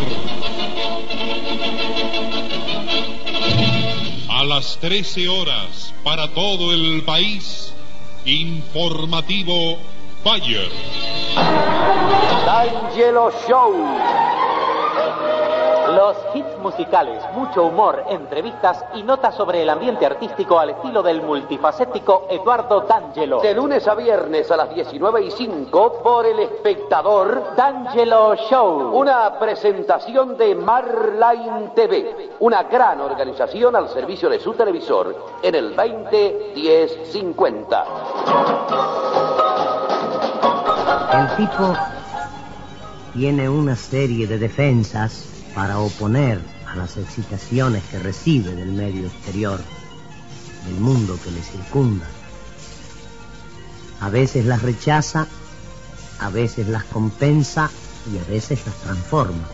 A 4.29 4.43
las 4.43 4.77
13 4.79 5.29
horas, 5.29 5.93
para 6.03 6.29
todo 6.29 6.73
el 6.73 7.03
país, 7.03 7.73
informativo 8.25 9.77
Bayer. 10.23 10.69
D'Angelo 12.45 13.31
Show. 13.47 14.40
Los 15.95 16.15
hits 16.33 16.57
musicales, 16.59 17.21
mucho 17.35 17.65
humor, 17.65 18.05
entrevistas 18.09 18.85
y 18.95 19.03
notas 19.03 19.35
sobre 19.35 19.61
el 19.61 19.69
ambiente 19.69 20.05
artístico 20.05 20.57
al 20.57 20.69
estilo 20.69 21.03
del 21.03 21.21
multifacético 21.21 22.27
Eduardo 22.29 22.81
D'Angelo. 22.81 23.41
De 23.41 23.53
lunes 23.53 23.85
a 23.89 23.95
viernes 23.95 24.49
a 24.51 24.57
las 24.57 24.73
19 24.73 25.25
y 25.25 25.31
5 25.31 25.99
por 26.01 26.25
El 26.25 26.39
Espectador 26.39 27.55
D'Angelo 27.57 28.35
Show. 28.35 28.97
Una 28.97 29.37
presentación 29.37 30.37
de 30.37 30.55
Marline 30.55 31.71
TV, 31.75 32.29
una 32.39 32.63
gran 32.63 33.01
organización 33.01 33.75
al 33.75 33.89
servicio 33.89 34.29
de 34.29 34.39
su 34.39 34.53
televisor 34.53 35.13
en 35.43 35.55
el 35.55 35.73
20 35.73 36.53
10 36.55 37.11
50. 37.11 37.85
El 41.13 41.35
tipo 41.35 41.73
tiene 43.13 43.49
una 43.49 43.75
serie 43.75 44.25
de 44.25 44.37
defensas 44.37 45.30
para 45.55 45.79
oponer 45.79 46.39
a 46.67 46.75
las 46.75 46.97
excitaciones 46.97 47.83
que 47.91 47.99
recibe 47.99 48.55
del 48.55 48.71
medio 48.71 49.07
exterior, 49.07 49.59
del 50.65 50.79
mundo 50.79 51.17
que 51.23 51.31
le 51.31 51.41
circunda. 51.41 52.05
A 53.99 54.09
veces 54.09 54.45
las 54.45 54.61
rechaza, 54.61 55.27
a 56.19 56.29
veces 56.29 56.67
las 56.67 56.85
compensa 56.85 57.69
y 58.11 58.17
a 58.17 58.23
veces 58.31 58.65
las 58.65 58.75
transforma. 58.75 59.47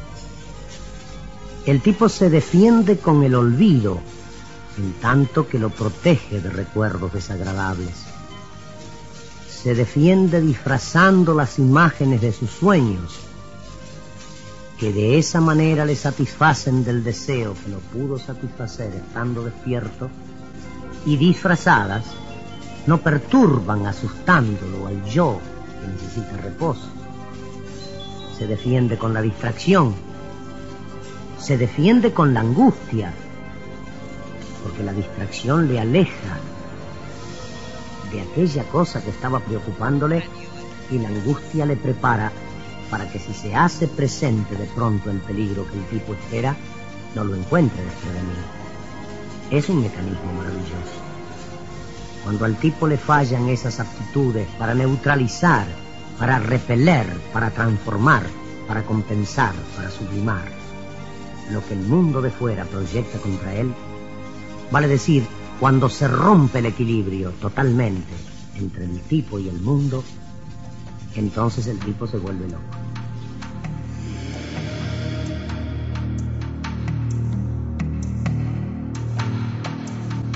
El 1.66 1.82
tipo 1.82 2.08
se 2.08 2.30
defiende 2.30 2.98
con 2.98 3.24
el 3.24 3.36
olvido, 3.36 4.00
en 4.78 4.94
tanto 4.94 5.48
que 5.48 5.60
lo 5.60 5.70
protege 5.70 6.40
de 6.40 6.50
recuerdos 6.50 7.14
desagradables. 7.14 7.94
Se 9.50 9.76
defiende 9.76 10.40
disfrazando 10.40 11.34
las 11.34 11.60
imágenes 11.60 12.22
de 12.22 12.32
sus 12.32 12.52
sueños, 12.52 13.27
que 14.80 14.94
de 14.94 15.18
esa 15.18 15.42
manera 15.42 15.86
le 15.86 15.96
satisfacen 15.96 16.84
del 16.84 17.04
deseo 17.04 17.56
que 17.56 17.72
no 17.72 17.80
pudo 17.80 18.20
satisfacer 18.20 18.94
estando 18.94 19.44
despierto, 19.44 20.10
y 21.06 21.16
disfrazadas 21.18 22.06
no 22.86 23.00
perturban 23.00 23.86
asustándolo 23.86 24.88
al 24.88 25.04
yo 25.06 25.40
que 25.82 25.88
necesita 25.88 26.38
reposo. 26.38 26.90
Se 28.38 28.46
defiende 28.46 28.98
con 28.98 29.14
la 29.14 29.22
distracción, 29.22 29.96
se 31.40 31.58
defiende 31.58 32.14
con 32.14 32.34
la 32.34 32.42
angustia, 32.42 33.14
porque 34.64 34.84
la 34.84 34.94
distracción 34.94 35.68
le 35.68 35.80
aleja 35.80 36.38
de 38.12 38.22
aquella 38.22 38.64
cosa 38.66 39.02
que 39.02 39.10
estaba 39.10 39.40
preocupándole 39.40 40.24
y 40.92 41.00
la 41.00 41.08
angustia 41.10 41.66
le 41.66 41.78
prepara 41.78 42.32
para 42.90 43.10
que 43.10 43.20
si 43.20 43.34
se 43.34 43.56
hace 43.56 43.88
presente 43.88 44.56
de 44.56 44.66
pronto 44.66 45.10
el 45.10 45.20
peligro 45.20 45.66
que 45.70 45.78
el 45.78 45.86
tipo 45.86 46.14
espera, 46.14 46.56
no 47.16 47.24
lo 47.24 47.36
encuentre 47.36 47.84
desprevenido. 47.84 48.58
Es 49.52 49.70
un 49.70 49.82
mecanismo 49.82 50.34
maravilloso. 50.38 51.02
Cuando 52.24 52.46
al 52.46 52.58
tipo 52.58 52.88
le 52.88 52.98
fallan 52.98 53.48
esas 53.50 53.80
aptitudes 53.80 54.48
para 54.58 54.74
neutralizar, 54.74 55.66
para 56.20 56.40
repeler, 56.40 57.08
para 57.32 57.52
transformar, 57.52 58.24
para 58.68 58.84
compensar, 58.84 59.54
para 59.76 59.90
sublimar, 59.90 60.46
lo 61.52 61.66
que 61.66 61.74
el 61.74 61.82
mundo 61.82 62.22
de 62.22 62.30
fuera 62.30 62.66
proyecta 62.66 63.18
contra 63.20 63.54
él, 63.54 63.74
vale 64.72 64.88
decir, 64.88 65.26
cuando 65.60 65.90
se 65.90 66.08
rompe 66.08 66.60
el 66.60 66.66
equilibrio 66.68 67.32
totalmente 67.42 68.14
entre 68.56 68.86
el 68.86 69.00
tipo 69.02 69.40
y 69.40 69.48
el 69.48 69.60
mundo, 69.62 70.04
entonces 71.18 71.68
el 71.68 71.80
tipo 71.80 72.08
se 72.08 72.18
vuelve 72.18 72.48
loco. 72.48 72.64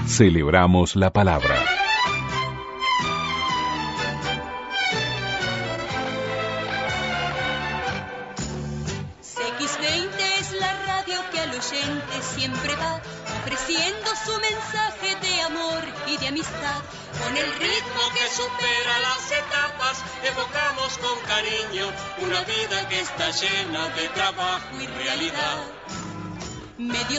Celebramos 0.08 0.96
la 0.96 1.14
palabra. 1.14 1.81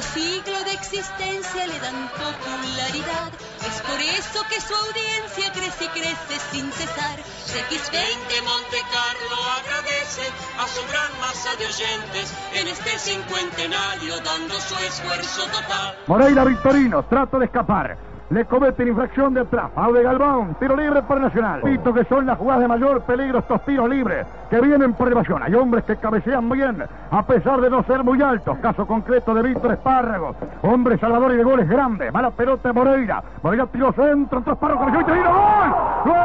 Siglo 0.03 0.59
de 0.65 0.73
existencia 0.73 1.67
le 1.67 1.79
dan 1.81 2.09
popularidad. 2.11 3.31
Es 3.67 3.81
por 3.83 4.01
eso 4.01 4.43
que 4.51 4.61
su 4.61 4.75
audiencia 4.75 5.53
crece 5.53 5.85
y 5.85 5.89
crece 5.89 6.35
sin 6.51 6.71
cesar. 6.73 7.19
X20 7.19 8.43
Monte 8.45 8.81
Carlo 8.91 9.39
agradece 9.61 10.27
a 10.59 10.67
su 10.67 10.83
gran 10.89 11.11
masa 11.21 11.55
de 11.57 11.67
oyentes 11.67 12.35
en 12.55 12.69
este 12.69 12.99
cincuentenario 12.99 14.21
dando 14.21 14.55
su 14.61 14.75
esfuerzo 14.77 15.45
total. 15.47 15.97
Moreira 16.07 16.45
Victorino, 16.45 17.05
trato 17.05 17.39
de 17.39 17.47
escapar. 17.47 18.12
Le 18.31 18.45
cometen 18.47 18.89
infracción 18.89 19.35
de 19.35 19.41
atrás. 19.41 19.71
Aude 19.77 20.03
Galván, 20.03 20.55
tiro 20.59 20.75
libre 20.77 21.03
para 21.03 21.21
Nacional. 21.21 21.61
Pito 21.63 21.93
que 21.93 22.05
son 22.05 22.25
las 22.27 22.39
jugadas 22.39 22.63
de 22.63 22.69
mayor 22.69 23.03
peligro 23.03 23.41
estos 23.41 23.63
tiros 23.65 23.89
libres 23.89 24.27
que 24.49 24.61
vienen 24.61 24.95
por 24.95 25.11
evasión. 25.11 25.43
Hay 25.43 25.55
hombres 25.55 25.85
que 25.85 25.97
cabecean 25.97 26.49
bien 26.49 26.83
a 27.11 27.23
pesar 27.27 27.61
de 27.61 27.69
no 27.69 27.83
ser 27.85 28.03
muy 28.05 28.23
altos. 28.23 28.57
Caso 28.59 28.87
concreto 28.87 29.35
de 29.35 29.43
Víctor 29.43 29.73
Espárrago. 29.73 30.35
Hombre 30.63 30.97
salvador 30.99 31.33
y 31.33 31.37
de 31.37 31.45
goles 31.45 31.69
grandes. 31.69 32.13
Mala 32.13 32.31
pelota 32.31 32.69
de 32.69 32.73
Moreira. 32.73 33.23
Moreira 33.43 33.67
tiro 33.67 33.93
centro. 33.93 34.39
Entró 34.39 34.55
Espárrago, 34.55 34.81
cabeceó 34.81 35.01
y 35.01 35.05
tiro. 35.05 35.31
¡Gol! 35.33 36.13
¡Gol! 36.13 36.23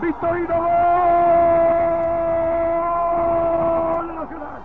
Victorino, 0.00 0.54
gol 3.96 4.08
de 4.08 4.14
Nacional. 4.14 4.60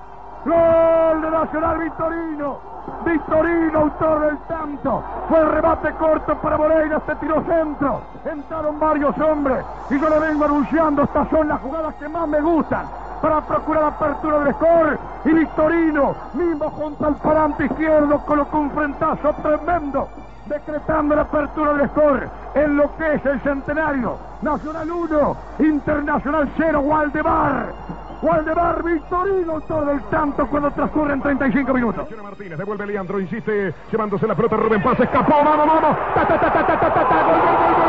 Gol 0.45 1.21
de 1.21 1.29
Nacional 1.29 1.77
Victorino. 1.77 2.76
Victorino, 3.07 3.79
autor 3.79 4.19
del 4.21 4.37
tanto. 4.47 5.03
Fue 5.29 5.39
el 5.39 5.49
remate 5.49 5.91
corto 5.93 6.35
para 6.35 6.57
Moreira, 6.57 7.01
se 7.05 7.15
tiró 7.15 7.43
centro. 7.43 8.01
Entraron 8.25 8.79
varios 8.79 9.17
hombres 9.19 9.65
y 9.89 9.99
yo 9.99 10.09
le 10.09 10.19
vengo 10.19 10.45
anunciando, 10.45 11.03
estas 11.03 11.29
son 11.29 11.47
las 11.47 11.61
jugadas 11.61 11.95
que 11.95 12.09
más 12.09 12.27
me 12.27 12.41
gustan 12.41 12.85
para 13.21 13.41
procurar 13.41 13.85
apertura 13.85 14.39
del 14.39 14.53
score. 14.53 14.99
Y 15.25 15.33
Victorino, 15.33 16.15
mismo 16.33 16.69
junto 16.71 17.05
al 17.05 17.15
parante 17.15 17.65
izquierdo, 17.65 18.19
colocó 18.25 18.59
un 18.59 18.71
frentazo 18.71 19.33
tremendo, 19.41 20.07
decretando 20.45 21.15
la 21.15 21.23
apertura 21.23 21.73
del 21.73 21.89
score 21.89 22.29
en 22.55 22.77
lo 22.77 22.95
que 22.97 23.13
es 23.13 23.25
el 23.25 23.39
centenario. 23.41 24.17
Nacional 24.41 24.91
1, 24.91 25.37
Internacional 25.59 26.49
0, 26.57 26.79
Waldemar. 26.81 27.73
Waldemar 28.21 28.83
Victorino, 28.83 29.53
autor 29.53 29.85
del 29.85 30.01
tanto 30.09 30.47
cuando 30.47 30.71
transcurren 30.71 31.21
35 31.21 31.73
minutos. 31.73 32.07
Martínez 32.21 32.57
devuelve 32.57 32.85
Leandro, 32.87 33.19
insiste, 33.19 33.73
llevándose 33.91 34.27
la 34.27 34.35
pelota 34.35 34.57
Rubén 34.57 34.81
Paz, 34.81 34.99
escapó, 34.99 35.35
vamos, 35.43 35.67
vamos. 35.67 35.97
Ta, 36.15 36.27
ta, 36.27 36.39
ta, 36.39 36.53
ta, 36.53 36.65
ta, 36.65 36.79
ta, 36.79 36.93
ta, 36.93 37.23
gol, 37.23 37.41
gol, 37.41 37.75
gol, 37.75 37.86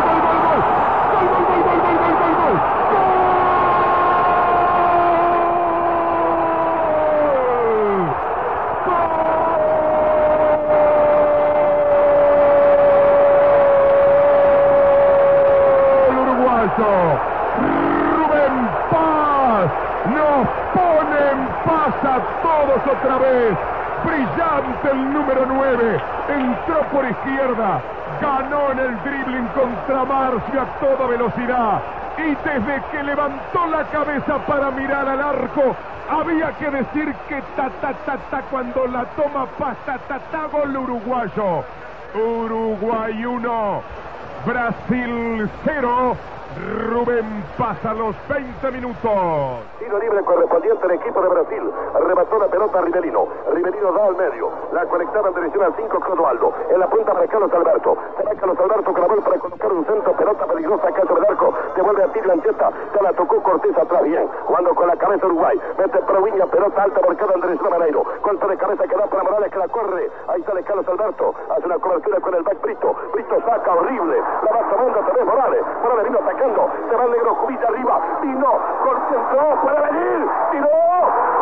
El 24.59 25.13
número 25.13 25.47
9. 25.47 26.01
Entró 26.29 26.81
por 26.91 27.05
izquierda. 27.05 27.81
Ganó 28.21 28.73
en 28.73 28.79
el 28.81 29.03
dribbling 29.05 29.47
contra 29.49 30.05
Marcio 30.05 30.63
a 30.63 30.67
toda 30.81 31.07
velocidad. 31.07 31.81
Y 32.19 32.35
desde 32.35 32.83
que 32.91 33.03
levantó 33.05 33.67
la 33.69 33.85
cabeza 33.85 34.39
para 34.47 34.73
mirar 34.73 35.09
al 35.09 35.21
arco, 35.21 35.77
había 36.11 36.51
que 36.59 36.71
decir 36.71 37.15
que 37.29 37.41
ta 37.55 37.71
ta 37.81 37.93
ta 38.05 38.17
ta 38.31 38.43
cuando 38.51 38.87
la 38.89 39.05
toma 39.15 39.47
pasta 39.57 39.99
ta 40.09 40.19
ta 40.33 40.47
gol 40.47 40.77
uruguayo. 40.77 41.63
Uruguay 42.15 43.25
1, 43.25 43.83
Brasil 44.45 45.51
0. 45.65 46.17
Rubén 46.57 47.45
pasa 47.59 47.93
los 47.93 48.17
20 48.29 48.71
minutos. 48.71 49.13
Tiro 49.79 49.99
libre 49.99 50.23
correspondiente 50.25 50.85
al 50.85 50.91
equipo 50.93 51.21
de 51.21 51.29
Brasil. 51.29 51.63
Arrebató 51.95 52.39
la 52.39 52.47
pelota 52.47 52.79
a 52.79 52.83
Rivelino. 52.83 53.29
Rivelino 53.53 53.93
da 53.93 54.07
al 54.07 54.17
medio. 54.17 54.51
La 54.73 54.87
conectaba 54.87 55.29
en 55.29 55.35
dirección 55.35 55.65
al 55.65 55.75
5 55.77 56.01
Clodoaldo. 56.01 56.53
En 56.71 56.81
la 56.81 56.87
punta 56.89 57.13
para 57.13 57.27
Carlos 57.27 57.53
Alberto. 57.53 57.97
Será 58.17 58.35
Carlos 58.35 58.59
Alberto 58.59 58.93
bola 58.93 59.23
para 59.23 59.39
colocar 59.39 59.73
un 59.73 59.85
centro. 59.85 60.13
Pelota 60.13 60.47
peligrosa 60.47 60.89
acá 60.89 61.03
sobre 61.07 61.21
el 61.21 61.31
arco. 61.31 61.55
Devuelve 61.77 62.03
a 62.03 62.13
Tiro 62.13 62.33
Ancheta. 62.33 62.71
Se 62.93 63.03
la 63.03 63.13
tocó 63.13 63.43
Cortés 63.43 63.77
atrás 63.77 64.03
bien. 64.05 64.29
Jugando 64.47 64.75
con 64.75 64.89
la 64.89 64.97
cabeza 64.97 65.27
Uruguay. 65.27 65.61
Mete 65.79 65.99
Proviña. 65.99 66.47
Pelota 66.47 66.83
alta 66.83 67.01
marcada 67.07 67.35
en 67.35 67.41
dirección 67.43 67.73
a 67.73 67.79
Maneiro. 67.79 68.05
De 68.49 68.57
cabeza 68.57 68.87
que 68.87 68.97
da 68.97 69.07
para 69.07 69.25
Morales 69.25 69.53
que 69.53 69.59
la 69.59 69.69
corre. 69.69 70.11
Ahí 70.29 70.43
sale 70.45 70.63
Carlos 70.63 70.89
Alberto. 70.89 71.35
Hace 71.51 71.67
una 71.67 71.79
cobertura 71.79 72.19
con 72.21 72.35
el 72.35 72.43
back 72.43 72.63
Brito. 72.63 72.95
Brito 73.13 73.37
saca 73.45 73.75
horrible. 73.75 74.17
La 74.43 74.53
va 74.53 74.85
otra 74.87 75.13
vez 75.13 75.27
Morales. 75.27 75.61
Morales 75.83 76.05
vino 76.05 76.19
Se 76.39 76.97
va 76.97 77.05
el 77.05 77.11
negro 77.11 77.37
Cubilla 77.39 77.67
arriba. 77.67 78.01
Vino. 78.23 78.53
Concentró. 78.85 79.61
Puede 79.63 79.81
venir. 79.91 80.31
Tiró. 80.53 81.38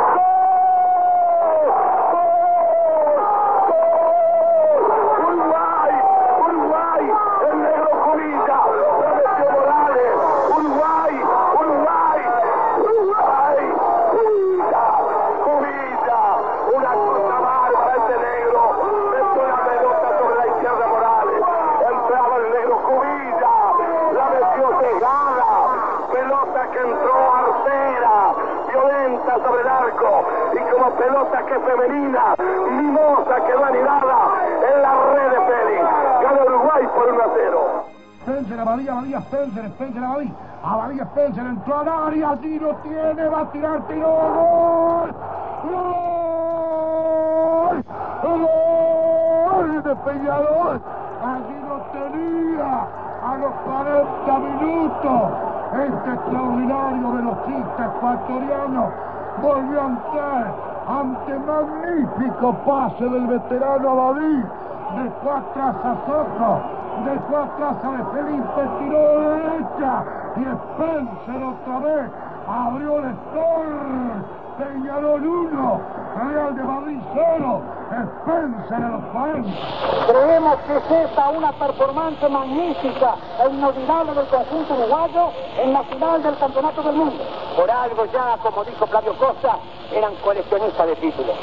Femenina, 31.61 32.34
mimosa 32.70 33.44
quedó 33.46 33.64
anidada 33.64 34.16
en 34.74 34.82
la 34.82 34.94
red 35.14 35.30
de 35.30 35.40
Félix, 35.46 35.84
gana 36.22 36.44
Uruguay 36.44 36.88
por 36.94 37.12
1 37.12 37.22
a 37.22 37.28
0. 37.34 37.84
Spencer, 38.26 38.59
Abadía, 38.61 38.92
Abadía, 38.92 39.18
Spencer, 39.18 39.64
Spencer, 39.66 40.04
Abadía. 40.04 40.32
Abadía, 40.64 41.02
Spencer, 41.04 41.46
entró 41.46 41.78
al 41.78 41.88
área, 41.88 42.36
tiro 42.38 42.74
tiene, 42.82 43.28
va 43.28 43.40
a 43.40 43.50
tirar, 43.52 43.86
tiro, 43.86 44.09
gol. 44.09 45.14
Gol. 45.62 46.16
Gol 48.22 49.82
de 49.82 49.96
Peñarol. 49.96 50.80
Allí 51.22 51.59
lo 51.68 51.76
tenía 51.92 52.86
a 53.22 53.36
los 53.38 53.52
40 53.64 54.38
minutos. 54.38 55.22
Este 55.72 56.11
extraordinario 56.12 57.12
velocista 57.12 57.84
ecuatoriano 57.84 58.90
volvió 59.40 59.80
a 59.80 59.86
entrar 59.86 60.76
ante 60.87 61.39
magnífico 61.39 62.55
pase 62.64 63.05
del 63.09 63.26
veterano 63.26 63.91
Abadí. 63.91 64.45
Dejó 64.97 65.32
atrás 65.32 65.76
a 65.84 65.97
Soto, 66.07 66.61
dejó 67.05 67.37
atrás 67.43 67.76
a 67.84 67.91
de 67.91 68.05
Felipe, 68.05 68.62
tiró 68.78 69.20
de 69.20 69.28
derecha 69.37 70.05
y 70.37 70.43
Spencer 70.43 71.43
otra 71.43 71.78
vez 71.80 72.11
abrió 72.49 72.99
el 72.99 73.14
score. 73.14 74.47
Peñarol 74.57 75.26
1, 75.26 75.80
Real 76.30 76.57
de 76.57 76.62
Madrid 76.62 76.99
0, 77.12 77.61
Spencer 77.87 78.78
en 78.78 78.93
los 78.93 79.12
40. 79.12 79.51
Creemos 80.09 80.57
que 80.66 80.76
es 80.76 81.07
esta 81.07 81.28
una 81.30 81.53
performance 81.53 82.28
magnífica 82.28 83.14
e 83.45 83.49
inolvidable 83.49 84.14
del 84.14 84.26
conjunto 84.26 84.74
uruguayo 84.74 85.30
en 85.59 85.72
la 85.72 85.82
final 85.84 86.22
del 86.22 86.37
Campeonato 86.39 86.82
del 86.82 86.97
Mundo. 86.97 87.24
Por 87.55 87.70
algo 87.70 88.05
ya, 88.07 88.37
como 88.43 88.64
dijo 88.64 88.87
Flavio 88.87 89.14
Costa, 89.16 89.59
eran 89.93 90.14
coleccionistas 90.16 90.87
de 90.87 90.97
títulos. 90.97 91.37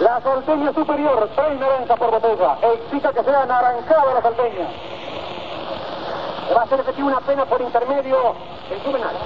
La 0.00 0.20
salteña 0.20 0.72
superior, 0.72 1.28
3.90 1.36 1.98
por 1.98 2.10
botella, 2.10 2.56
explica 2.62 3.12
que 3.12 3.24
sea 3.24 3.44
naranjada 3.44 4.14
la 4.14 4.22
salteña. 4.22 4.66
Va 6.56 6.62
a 6.62 6.66
ser 6.66 6.80
efectiva 6.80 7.08
una 7.08 7.20
pena 7.20 7.44
por 7.46 7.60
intermedio 7.60 8.34
el 8.72 8.80
Juvenal. 8.82 9.16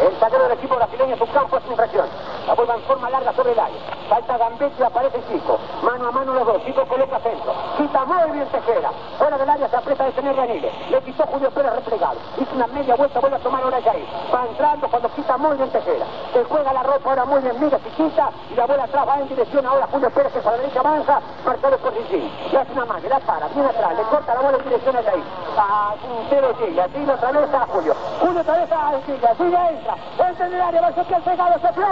El 0.00 0.30
del 0.30 0.52
equipo 0.52 0.76
brasileño 0.76 1.12
en 1.12 1.18
su 1.18 1.26
campo 1.32 1.56
es 1.56 1.66
infracción. 1.66 2.06
La 2.46 2.54
vuelva 2.54 2.74
en 2.74 2.82
forma 2.82 3.10
larga 3.10 3.32
sobre 3.32 3.52
el 3.52 3.58
área. 3.58 3.76
Falta 4.08 4.38
Gambetti, 4.38 4.82
aparece 4.82 5.22
Chico. 5.30 5.58
Mano 5.82 6.08
a 6.08 6.10
mano 6.10 6.34
los 6.34 6.46
dos. 6.46 6.64
Chico 6.64 6.84
coloca 6.86 7.20
centro. 7.20 7.52
Quita 7.76 8.04
muy 8.04 8.30
bien 8.32 8.48
Tejera. 8.48 8.90
Fuera 9.18 9.38
del 9.38 9.48
área 9.48 9.68
se 9.68 9.76
aprieta 9.76 10.04
de 10.04 10.12
tener 10.12 10.36
Ranile. 10.36 10.72
Le 10.90 11.00
quitó 11.02 11.24
Julio 11.26 11.50
Pérez 11.50 11.74
replegado. 11.74 12.16
Hizo 12.38 12.54
una 12.54 12.66
media 12.68 12.96
vuelta, 12.96 13.20
vuelve 13.20 13.36
a 13.36 13.40
tomar 13.40 13.62
ahora 13.62 13.80
Jair. 13.82 14.06
Va 14.34 14.46
entrando 14.48 14.88
cuando 14.88 15.08
quita 15.10 15.36
muy 15.36 15.56
bien 15.56 15.70
Tejera. 15.70 16.06
Se 16.32 16.44
juega 16.44 16.72
la 16.72 16.82
ropa 16.82 17.10
ahora 17.10 17.24
muy 17.24 17.40
bien. 17.40 17.60
Mira 17.60 17.78
si 17.78 17.90
quita 17.90 18.30
y 18.50 18.54
la 18.54 18.66
bola 18.66 18.84
atrás 18.84 19.06
va 19.06 19.20
en 19.20 19.28
dirección 19.28 19.66
ahora 19.66 19.86
Julio 19.90 20.10
Pérez 20.10 20.32
que 20.32 20.38
a 20.40 20.50
la 20.50 20.56
derecha 20.56 20.80
avanza. 20.80 21.20
Marcado 21.44 21.78
por 21.78 21.94
Gigi. 21.94 22.32
Le 22.50 22.58
hace 22.58 22.72
una 22.72 22.84
mano, 22.84 23.08
la 23.08 23.20
para, 23.20 23.48
viene 23.48 23.68
atrás. 23.68 23.96
Le 23.96 24.02
corta 24.04 24.34
la 24.34 24.40
bola 24.40 24.56
en 24.58 24.64
dirección 24.64 24.96
a 24.96 25.02
Jair. 25.02 25.24
A 25.56 25.94
Puntero 26.00 26.54
Gigi. 26.56 26.80
Así 26.80 27.06
lo 27.06 27.12
atraviesa 27.12 27.62
a 27.62 27.66
Julio. 27.66 27.94
Julio 28.20 28.40
atraviesa 28.40 28.88
a 28.88 28.89
Así 28.90 29.12
ya 29.50 29.68
entra. 29.70 29.94
Entra 30.18 30.46
en 30.46 30.54
el 30.54 30.60
área. 30.60 30.80
Va 30.80 30.88
a 30.88 30.92
ser 30.92 31.06
el 31.14 31.22
pegado 31.22 31.54
se 31.60 31.72
fue. 31.72 31.84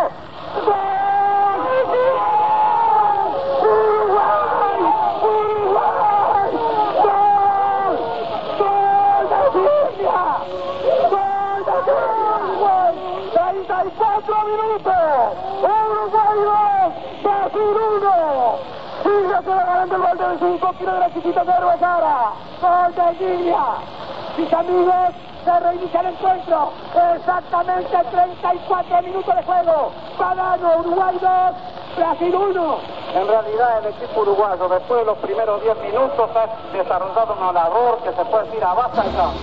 ¡Uruguay! 3.60 4.80
¡Uruguay! 5.22 6.52
¡Gol! 7.04 7.94
¡Gol 8.58 9.24
de 9.30 9.40
Silvia! 9.52 10.20
¡Gol 11.10 11.60
de 11.64 11.74
Uruguay! 11.92 12.94
¡34 13.34 14.34
minutos! 14.48 15.02
¡Uruguay 15.62 16.38
2! 16.42 17.22
¡Brasil 17.22 17.76
1! 18.02 18.08
Silvia 19.02 19.38
se 19.42 19.50
va 19.50 19.64
ganando 19.64 19.94
el 19.94 20.02
gol 20.02 20.16
de 20.18 20.24
5 20.38 20.72
kilos 20.78 20.94
de 20.94 21.00
la 21.00 21.10
chiquita 21.14 21.44
de 21.44 21.52
Sara. 21.78 22.18
¡Gol 22.60 22.94
de 22.94 23.06
Silvia! 23.18 23.64
Mis 24.36 24.52
amigos, 24.52 25.14
se 25.48 25.60
reinicia 25.60 26.00
el 26.00 26.06
encuentro. 26.08 26.72
Exactamente 27.16 27.96
34 28.10 29.02
minutos 29.02 29.34
de 29.34 29.42
juego. 29.42 29.92
Ganando 30.18 30.78
Uruguay 30.80 31.16
2, 31.20 31.30
Brasil 31.96 32.34
1. 32.34 32.78
En 33.14 33.26
realidad 33.26 33.78
el 33.78 33.86
equipo 33.94 34.20
uruguayo 34.20 34.68
después 34.68 35.00
de 35.00 35.06
los 35.06 35.18
primeros 35.18 35.62
10 35.62 35.76
minutos 35.80 36.30
ha 36.36 36.76
desarrollado 36.76 37.34
una 37.40 37.52
labor 37.52 37.98
que 38.04 38.10
se 38.10 38.24
puede 38.26 38.44
decir 38.44 38.62
avasallante. 38.62 39.38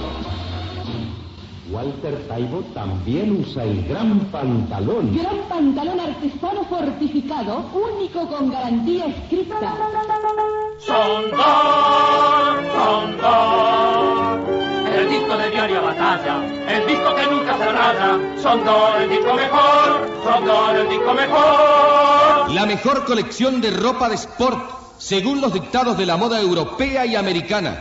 Walter 1.71 2.27
Taibo 2.27 2.61
también 2.75 3.41
usa 3.41 3.63
el 3.63 3.87
gran 3.87 4.19
pantalón. 4.31 5.17
Gran 5.17 5.37
pantalón 5.49 5.99
artesano 5.99 6.63
fortificado, 6.65 7.65
único 7.73 8.27
con 8.27 8.51
garantía 8.51 9.07
escrita. 9.07 9.73
Sondor, 10.77 11.43
Sondor. 12.71 13.84
La 22.53 22.66
mejor 22.68 23.05
colección 23.05 23.61
de 23.61 23.72
ropa 23.72 24.09
de 24.09 24.16
sport, 24.16 24.59
según 24.99 25.41
los 25.41 25.53
dictados 25.53 25.97
de 25.97 26.05
la 26.05 26.18
moda 26.18 26.39
europea 26.39 27.07
y 27.07 27.16
americana. 27.16 27.80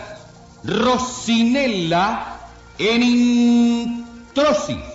Rosinella 0.64 2.38
en 2.78 3.02
Introsi. 3.02 4.93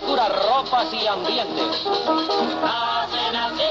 Ropas 0.00 0.92
y 0.92 1.06
ambientes. 1.06 1.86
Hacen 2.64 3.36
así, 3.36 3.62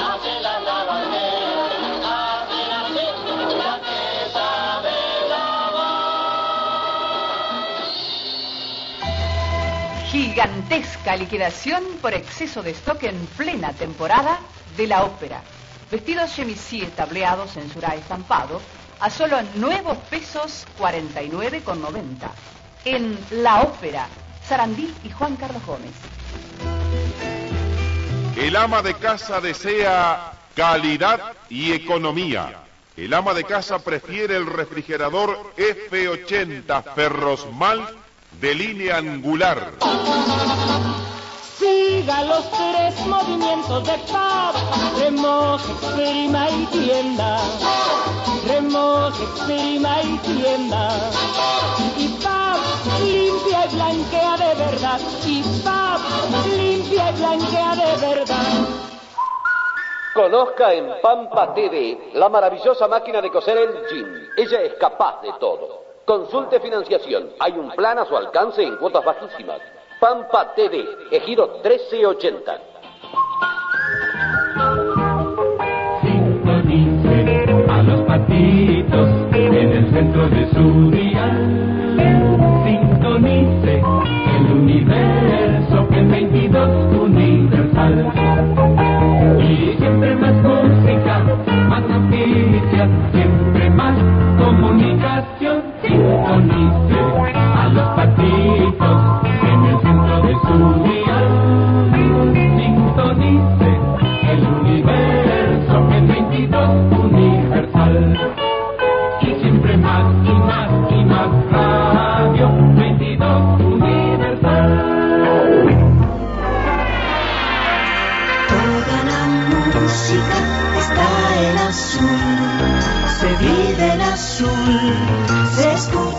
hacen 0.00 0.42
las 0.42 0.62
lavanderas, 0.62 1.72
hacen 2.04 2.72
así, 2.72 3.06
las 3.56 3.80
que 3.80 4.30
saben 4.32 5.28
lavar. 5.28 6.04
Gigantesca 10.10 11.16
liquidación 11.16 11.84
por 12.00 12.14
exceso 12.14 12.62
de 12.62 12.70
stock 12.70 13.02
en 13.04 13.26
plena 13.36 13.72
temporada 13.72 14.40
de 14.76 14.86
la 14.86 15.04
ópera. 15.04 15.42
Vestidos 15.90 16.34
chemisí 16.34 16.80
tableados 16.96 17.56
en 17.56 17.70
surá 17.72 17.94
estampado 17.94 18.60
a 19.00 19.10
solo 19.10 19.40
nuevos 19.56 19.98
pesos 20.10 20.66
49,90. 20.78 22.30
En 22.86 23.18
La 23.30 23.62
Ópera, 23.62 24.08
Sarandí 24.48 24.92
y 25.04 25.10
Juan 25.10 25.36
Carlos 25.36 25.64
Gómez. 25.66 25.92
El 28.36 28.56
ama 28.56 28.82
de 28.82 28.94
casa 28.94 29.40
desea 29.40 30.32
calidad 30.54 31.20
y 31.48 31.72
economía. 31.72 32.60
El 32.96 33.12
ama 33.14 33.34
de 33.34 33.44
casa 33.44 33.78
prefiere 33.78 34.36
el 34.36 34.46
refrigerador 34.46 35.52
F80 35.56 36.94
Ferrosmal 36.94 37.86
de 38.40 38.54
línea 38.54 38.98
angular. 38.98 39.72
Siga 41.58 42.22
los 42.24 42.50
tres 42.50 43.06
movimientos 43.06 43.86
de 43.86 43.98
PAP, 44.12 44.54
remoje, 44.98 45.72
exprima 45.72 46.50
y 46.50 46.66
tienda. 46.66 47.38
Remoje, 48.46 49.22
exprima 49.22 50.02
y 50.02 50.18
tienda. 50.18 51.10
Y 51.96 52.08
blanquea 53.94 54.36
de 54.36 54.54
verdad. 54.54 55.00
Y 55.26 55.42
PAP 55.64 56.00
limpia 56.56 57.10
y 57.10 57.16
blanquea 57.16 57.74
de 57.74 58.06
verdad. 58.06 58.44
Conozca 60.14 60.72
en 60.72 60.94
Pampa 61.02 61.54
TV 61.54 62.12
la 62.14 62.28
maravillosa 62.28 62.86
máquina 62.86 63.20
de 63.20 63.30
coser 63.30 63.56
El 63.58 63.86
Jean. 63.88 64.28
Ella 64.36 64.62
es 64.62 64.74
capaz 64.74 65.20
de 65.22 65.32
todo. 65.40 65.82
Consulte 66.04 66.60
financiación. 66.60 67.30
Hay 67.40 67.52
un 67.52 67.70
plan 67.70 67.98
a 67.98 68.04
su 68.04 68.16
alcance 68.16 68.62
en 68.62 68.76
cuotas 68.76 69.04
bajísimas. 69.04 69.60
Pampa 69.98 70.54
TV, 70.54 70.84
ejido 71.10 71.60
1380. 71.64 72.60
Sintonice 76.02 77.44
a 77.68 77.82
los 77.82 78.00
patitos 78.02 79.08
en 79.32 79.54
el 79.54 79.92
centro 79.92 80.28
de 80.28 80.50
su 80.52 80.90
día. 80.90 81.83
22 86.14 86.68
universal. 86.94 88.12
Y 89.40 89.76
siempre 89.78 90.14
más 90.14 90.34
música, 90.44 91.24
más 91.68 91.82
noticias, 91.88 92.88
siempre 93.10 93.68
más 93.70 93.96
comunicación. 94.38 95.62
Sintonice 95.82 97.00
a 97.34 97.68
los 97.68 97.88
patitos 97.96 98.96
en 99.42 99.64
el 99.64 99.76
centro 99.80 100.22
de 100.22 100.34
su 100.46 100.56
día. 100.84 101.18
Sintonice 102.58 103.70
el 104.30 104.40
universo 104.60 105.76
es 105.96 106.08
22 106.08 106.70
universal. 107.06 108.16
Y 109.20 109.34
siempre 109.42 109.76
más 109.78 110.04
y 110.24 110.32
más 110.32 110.70
y 110.92 111.04
más 111.06 111.28
radio 111.50 112.50
22 112.76 113.60
universal. 113.60 114.03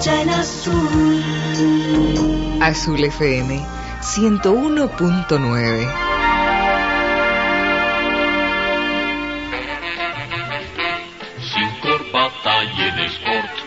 Escucha 0.05 0.21
en 0.21 0.29
azul. 0.29 1.23
Azul 2.61 3.03
FM 3.03 3.59
101.9. 4.01 5.93
Sin 11.41 11.69
corbata 11.81 12.63
y 12.63 12.81
en 12.81 12.99
sport. 12.99 13.65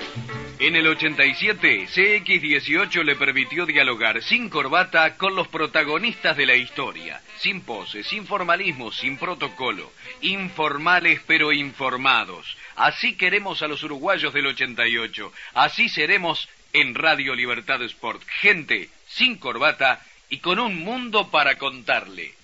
En 0.61 0.75
el 0.75 0.89
87, 0.89 1.87
CX18 1.87 3.05
le 3.05 3.15
permitió 3.15 3.65
dialogar 3.65 4.21
sin 4.25 4.49
corbata 4.49 5.17
con 5.17 5.37
los 5.37 5.47
protagonistas 5.47 6.37
de 6.37 6.47
la 6.47 6.57
historia, 6.57 7.23
sin 7.37 7.61
poses, 7.61 8.09
sin 8.09 8.27
formalismo, 8.27 8.91
sin 8.91 9.19
protocolo, 9.19 9.93
informales 10.21 11.21
pero 11.29 11.53
informados. 11.53 12.57
Así 12.79 13.17
queremos 13.17 13.61
a 13.63 13.67
los 13.67 13.83
uruguayos 13.83 14.33
del 14.33 14.47
88, 14.47 15.33
así 15.55 15.89
seremos 15.89 16.49
en 16.73 16.95
Radio 16.95 17.35
Libertad 17.35 17.83
Sport. 17.83 18.23
Gente 18.41 18.89
sin 19.09 19.37
corbata 19.37 20.01
y 20.29 20.39
con 20.39 20.61
un 20.61 20.77
mundo 20.77 21.29
para 21.29 21.59
contarle. 21.59 22.35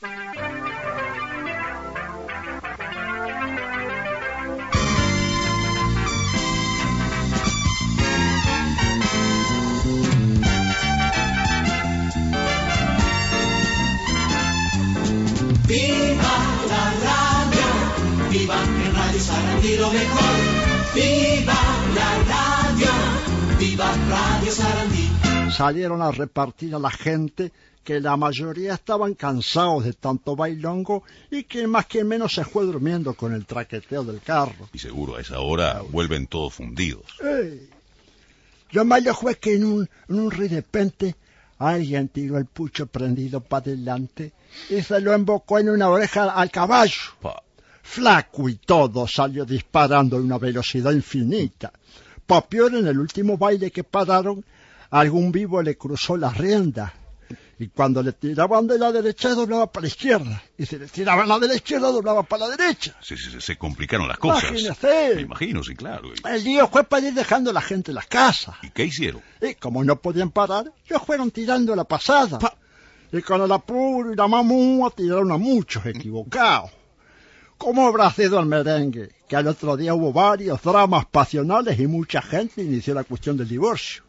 Sarandí 19.75 19.79
lo 19.79 19.91
mejor. 19.91 20.95
Viva 20.95 21.55
la 21.95 22.19
radio, 22.25 22.87
viva 23.59 23.95
Radio 24.09 24.53
Sarandí. 24.53 25.51
salieron 25.51 26.03
a 26.03 26.11
repartir 26.13 26.75
a 26.75 26.79
la 26.79 26.91
gente 26.91 27.51
que 27.83 28.01
la 28.01 28.17
mayoría 28.17 28.75
estaban 28.75 29.15
cansados 29.15 29.85
de 29.85 29.93
tanto 29.93 30.37
bailongo 30.37 31.03
y 31.31 31.45
que 31.45 31.67
más 31.67 31.87
que 31.87 32.03
menos 32.05 32.33
se 32.33 32.45
fue 32.45 32.65
durmiendo 32.65 33.15
con 33.15 33.35
el 33.35 33.45
traqueteo 33.45 34.05
del 34.05 34.21
carro. 34.21 34.69
Y 34.73 34.79
seguro 34.79 35.17
a 35.17 35.21
esa 35.21 35.41
hora 35.41 35.83
vuelven 35.91 36.27
todos 36.27 36.55
fundidos. 36.55 37.05
Ey, 37.21 37.69
Lo 38.71 38.85
malo 38.85 39.15
fue 39.15 39.37
que 39.37 39.55
en 39.55 39.65
un, 39.65 39.91
en 40.09 40.19
un 40.19 40.31
repente 40.31 41.17
alguien 41.59 42.09
tiró 42.09 42.39
el 42.39 42.47
pucho 42.47 42.87
prendido 42.87 43.41
para 43.41 43.67
adelante 43.67 44.33
y 44.71 44.81
se 44.81 45.01
lo 45.01 45.13
embocó 45.13 45.59
en 45.59 45.69
una 45.69 45.89
oreja 45.89 46.31
al 46.31 46.51
caballo. 46.51 47.03
Flaco 47.87 48.49
y 48.49 48.57
todo 48.57 49.07
salió 49.07 49.45
disparando 49.45 50.17
a 50.17 50.21
una 50.21 50.39
velocidad 50.39 50.91
infinita. 50.93 51.71
Pa' 52.27 52.41
peor, 52.49 52.75
en 52.75 52.87
el 52.87 52.99
último 52.99 53.37
baile 53.37 53.71
que 53.71 53.85
pararon, 53.85 54.43
algún 54.91 55.31
vivo 55.31 55.61
le 55.63 55.77
cruzó 55.77 56.17
la 56.17 56.31
rienda. 56.31 56.93
Y 57.59 57.69
cuando 57.69 58.03
le 58.03 58.13
tiraban 58.15 58.67
de 58.67 58.79
la 58.79 58.91
derecha, 58.91 59.29
doblaba 59.35 59.71
para 59.71 59.83
la 59.83 59.89
izquierda. 59.89 60.43
Y 60.59 60.65
si 60.67 60.77
le 60.79 60.87
tiraban 60.87 61.29
la 61.29 61.39
de 61.39 61.47
la 61.47 61.55
izquierda, 61.55 61.93
doblaba 61.93 62.23
para 62.25 62.49
la 62.49 62.57
derecha. 62.57 62.97
Se, 63.01 63.17
se- 63.17 63.41
se 63.41 63.57
complicaron 63.57 64.09
las 64.09 64.19
cosas. 64.19 64.45
Imagínese. 64.51 65.15
Me 65.17 65.21
imagino, 65.21 65.63
sí, 65.63 65.75
claro. 65.77 66.09
¿Y, 66.09 66.27
El 66.29 66.43
lío 66.43 66.67
fue 66.69 66.85
para 66.85 67.07
ir 67.07 67.15
dejando 67.15 67.51
a 67.51 67.53
la 67.53 67.61
gente 67.61 67.91
en 67.91 67.97
las 67.97 68.07
casas. 68.07 68.57
y 68.63 68.71
qué 68.71 68.87
hicieron? 68.87 69.23
Y 69.41 69.55
como 69.55 69.85
no 69.85 70.01
podían 70.01 70.31
parar, 70.31 70.73
ellos 70.89 71.03
fueron 71.07 71.31
tirando 71.31 71.77
la 71.77 71.85
pasada. 71.85 72.39
Y 73.13 73.21
con 73.23 73.43
el 73.43 73.53
apuro 73.53 74.13
y 74.13 74.17
la 74.17 74.27
mamúa 74.27 74.91
tiraron 74.91 75.31
a 75.31 75.37
muchos 75.37 75.85
equivocados. 75.87 76.71
¿Cómo 77.59 77.87
habrá 77.87 78.11
sido 78.11 78.39
el 78.41 78.47
merengue? 78.47 79.11
Que 79.29 79.37
al 79.37 79.47
otro 79.47 79.77
día 79.77 79.95
hubo 79.95 80.13
varios 80.13 80.61
dramas 80.63 81.07
pasionales 81.07 81.79
y 81.79 81.87
mucha 81.87 82.21
gente 82.21 82.63
inició 82.63 82.95
la 82.95 83.05
cuestión 83.05 83.37
del 83.37 83.49
divorcio. 83.49 84.03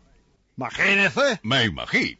Imagínese. 0.58 1.40
Me 1.44 1.66
imagino. 1.66 2.18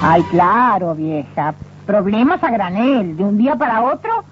Ay, 0.00 0.22
claro, 0.30 0.94
vieja. 0.94 1.54
Problemas 1.86 2.42
a 2.42 2.50
granel, 2.50 3.16
de 3.16 3.24
un 3.24 3.38
día 3.38 3.56
para 3.56 3.82
otro. 3.82 4.24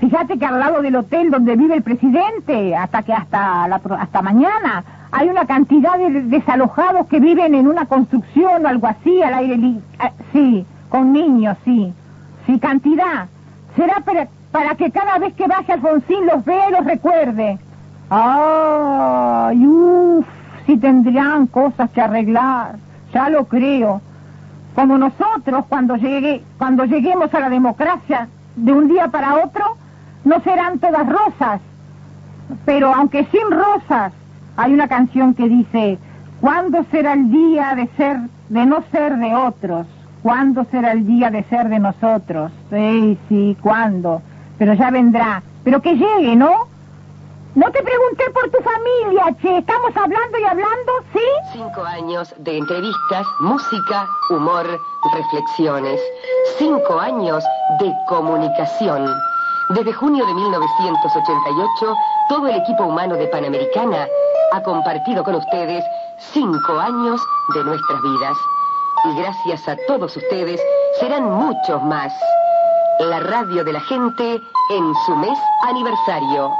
Fíjate 0.00 0.38
que 0.38 0.46
al 0.46 0.58
lado 0.58 0.80
del 0.82 0.96
hotel 0.96 1.30
donde 1.30 1.56
vive 1.56 1.74
el 1.76 1.82
presidente, 1.82 2.74
hasta 2.74 3.02
que 3.02 3.12
hasta, 3.12 3.68
la 3.68 3.78
pro- 3.78 3.96
hasta 3.96 4.22
mañana, 4.22 4.82
hay 5.12 5.28
una 5.28 5.46
cantidad 5.46 5.98
de 5.98 6.22
desalojados 6.22 7.06
que 7.06 7.20
viven 7.20 7.54
en 7.54 7.66
una 7.66 7.86
construcción 7.86 8.64
o 8.64 8.68
algo 8.68 8.86
así, 8.86 9.22
al 9.22 9.34
aire 9.34 9.56
libre. 9.56 9.82
sí, 10.32 10.64
con 10.88 11.12
niños, 11.12 11.56
sí. 11.64 11.92
Sí, 12.46 12.58
cantidad. 12.58 13.26
Será 13.76 14.02
para, 14.52 14.74
que 14.74 14.90
cada 14.90 15.18
vez 15.18 15.34
que 15.34 15.46
vaya 15.46 15.74
Alfonsín 15.74 16.26
los 16.26 16.44
vea 16.44 16.68
y 16.68 16.72
los 16.72 16.84
recuerde. 16.84 17.58
Ay, 18.08 19.66
uff, 19.66 20.26
si 20.66 20.76
tendrían 20.76 21.46
cosas 21.46 21.90
que 21.90 22.00
arreglar. 22.00 22.76
Ya 23.12 23.28
lo 23.28 23.44
creo. 23.46 24.00
Como 24.74 24.96
nosotros, 24.98 25.64
cuando, 25.68 25.96
llegue, 25.96 26.42
cuando 26.58 26.84
lleguemos 26.84 27.32
a 27.34 27.40
la 27.40 27.50
democracia 27.50 28.28
de 28.56 28.72
un 28.72 28.88
día 28.88 29.08
para 29.08 29.44
otro, 29.44 29.76
no 30.24 30.40
serán 30.40 30.78
todas 30.78 31.08
rosas. 31.08 31.60
Pero 32.64 32.92
aunque 32.94 33.26
sin 33.26 33.50
rosas, 33.50 34.12
hay 34.60 34.74
una 34.74 34.88
canción 34.88 35.32
que 35.32 35.48
dice, 35.48 35.98
¿cuándo 36.42 36.84
será 36.90 37.14
el 37.14 37.30
día 37.30 37.74
de 37.74 37.88
ser, 37.96 38.18
de 38.50 38.66
no 38.66 38.84
ser 38.92 39.16
de 39.16 39.34
otros? 39.34 39.86
¿Cuándo 40.22 40.66
será 40.70 40.92
el 40.92 41.06
día 41.06 41.30
de 41.30 41.42
ser 41.44 41.70
de 41.70 41.78
nosotros? 41.78 42.52
Sí, 42.68 43.18
sí, 43.30 43.56
¿cuándo? 43.62 44.20
Pero 44.58 44.74
ya 44.74 44.90
vendrá. 44.90 45.42
Pero 45.64 45.80
que 45.80 45.94
llegue, 45.94 46.36
¿no? 46.36 46.68
No 47.54 47.70
te 47.70 47.82
pregunté 47.82 48.24
por 48.34 48.50
tu 48.50 48.58
familia, 48.62 49.34
che. 49.40 49.58
Estamos 49.58 49.96
hablando 49.96 50.38
y 50.38 50.44
hablando, 50.44 50.92
¿sí? 51.14 51.54
Cinco 51.54 51.82
años 51.82 52.34
de 52.40 52.58
entrevistas, 52.58 53.26
música, 53.40 54.06
humor, 54.28 54.66
reflexiones. 55.14 55.98
Cinco 56.58 57.00
años 57.00 57.42
de 57.80 57.92
comunicación. 58.08 59.08
Desde 59.70 59.92
junio 59.92 60.26
de 60.26 60.34
1988, 60.34 61.96
todo 62.28 62.48
el 62.48 62.56
equipo 62.56 62.86
humano 62.86 63.14
de 63.14 63.28
Panamericana 63.28 64.08
ha 64.50 64.62
compartido 64.64 65.22
con 65.22 65.36
ustedes 65.36 65.84
cinco 66.32 66.72
años 66.80 67.20
de 67.54 67.62
nuestras 67.62 68.02
vidas. 68.02 68.36
Y 69.04 69.16
gracias 69.20 69.68
a 69.68 69.76
todos 69.86 70.16
ustedes 70.16 70.60
serán 70.98 71.30
muchos 71.30 71.80
más. 71.84 72.12
La 72.98 73.20
radio 73.20 73.62
de 73.62 73.72
la 73.72 73.80
gente 73.82 74.42
en 74.70 74.94
su 75.06 75.14
mes 75.14 75.38
aniversario. 75.62 76.50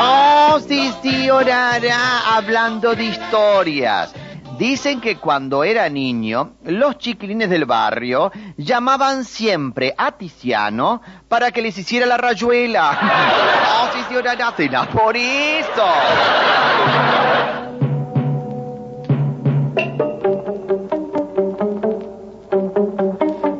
Oh, 0.00 0.60
sí, 0.60 0.94
sí, 1.02 1.28
Orara, 1.30 2.36
hablando 2.36 2.94
de 2.94 3.06
historias. 3.06 4.14
Dicen 4.58 5.00
que 5.00 5.16
cuando 5.16 5.64
era 5.64 5.88
niño, 5.88 6.52
los 6.64 6.98
chiquilines 6.98 7.50
del 7.50 7.64
barrio 7.64 8.30
llamaban 8.56 9.24
siempre 9.24 9.94
a 9.98 10.12
Tiziano 10.12 11.02
para 11.28 11.50
que 11.50 11.60
les 11.60 11.76
hiciera 11.76 12.06
la 12.06 12.16
rayuela. 12.16 12.98
Oh, 13.82 13.92
sí, 13.94 14.04
sí, 14.08 14.16
Orara, 14.16 14.52
será 14.56 14.84
por 14.88 15.16
eso. 15.16 15.84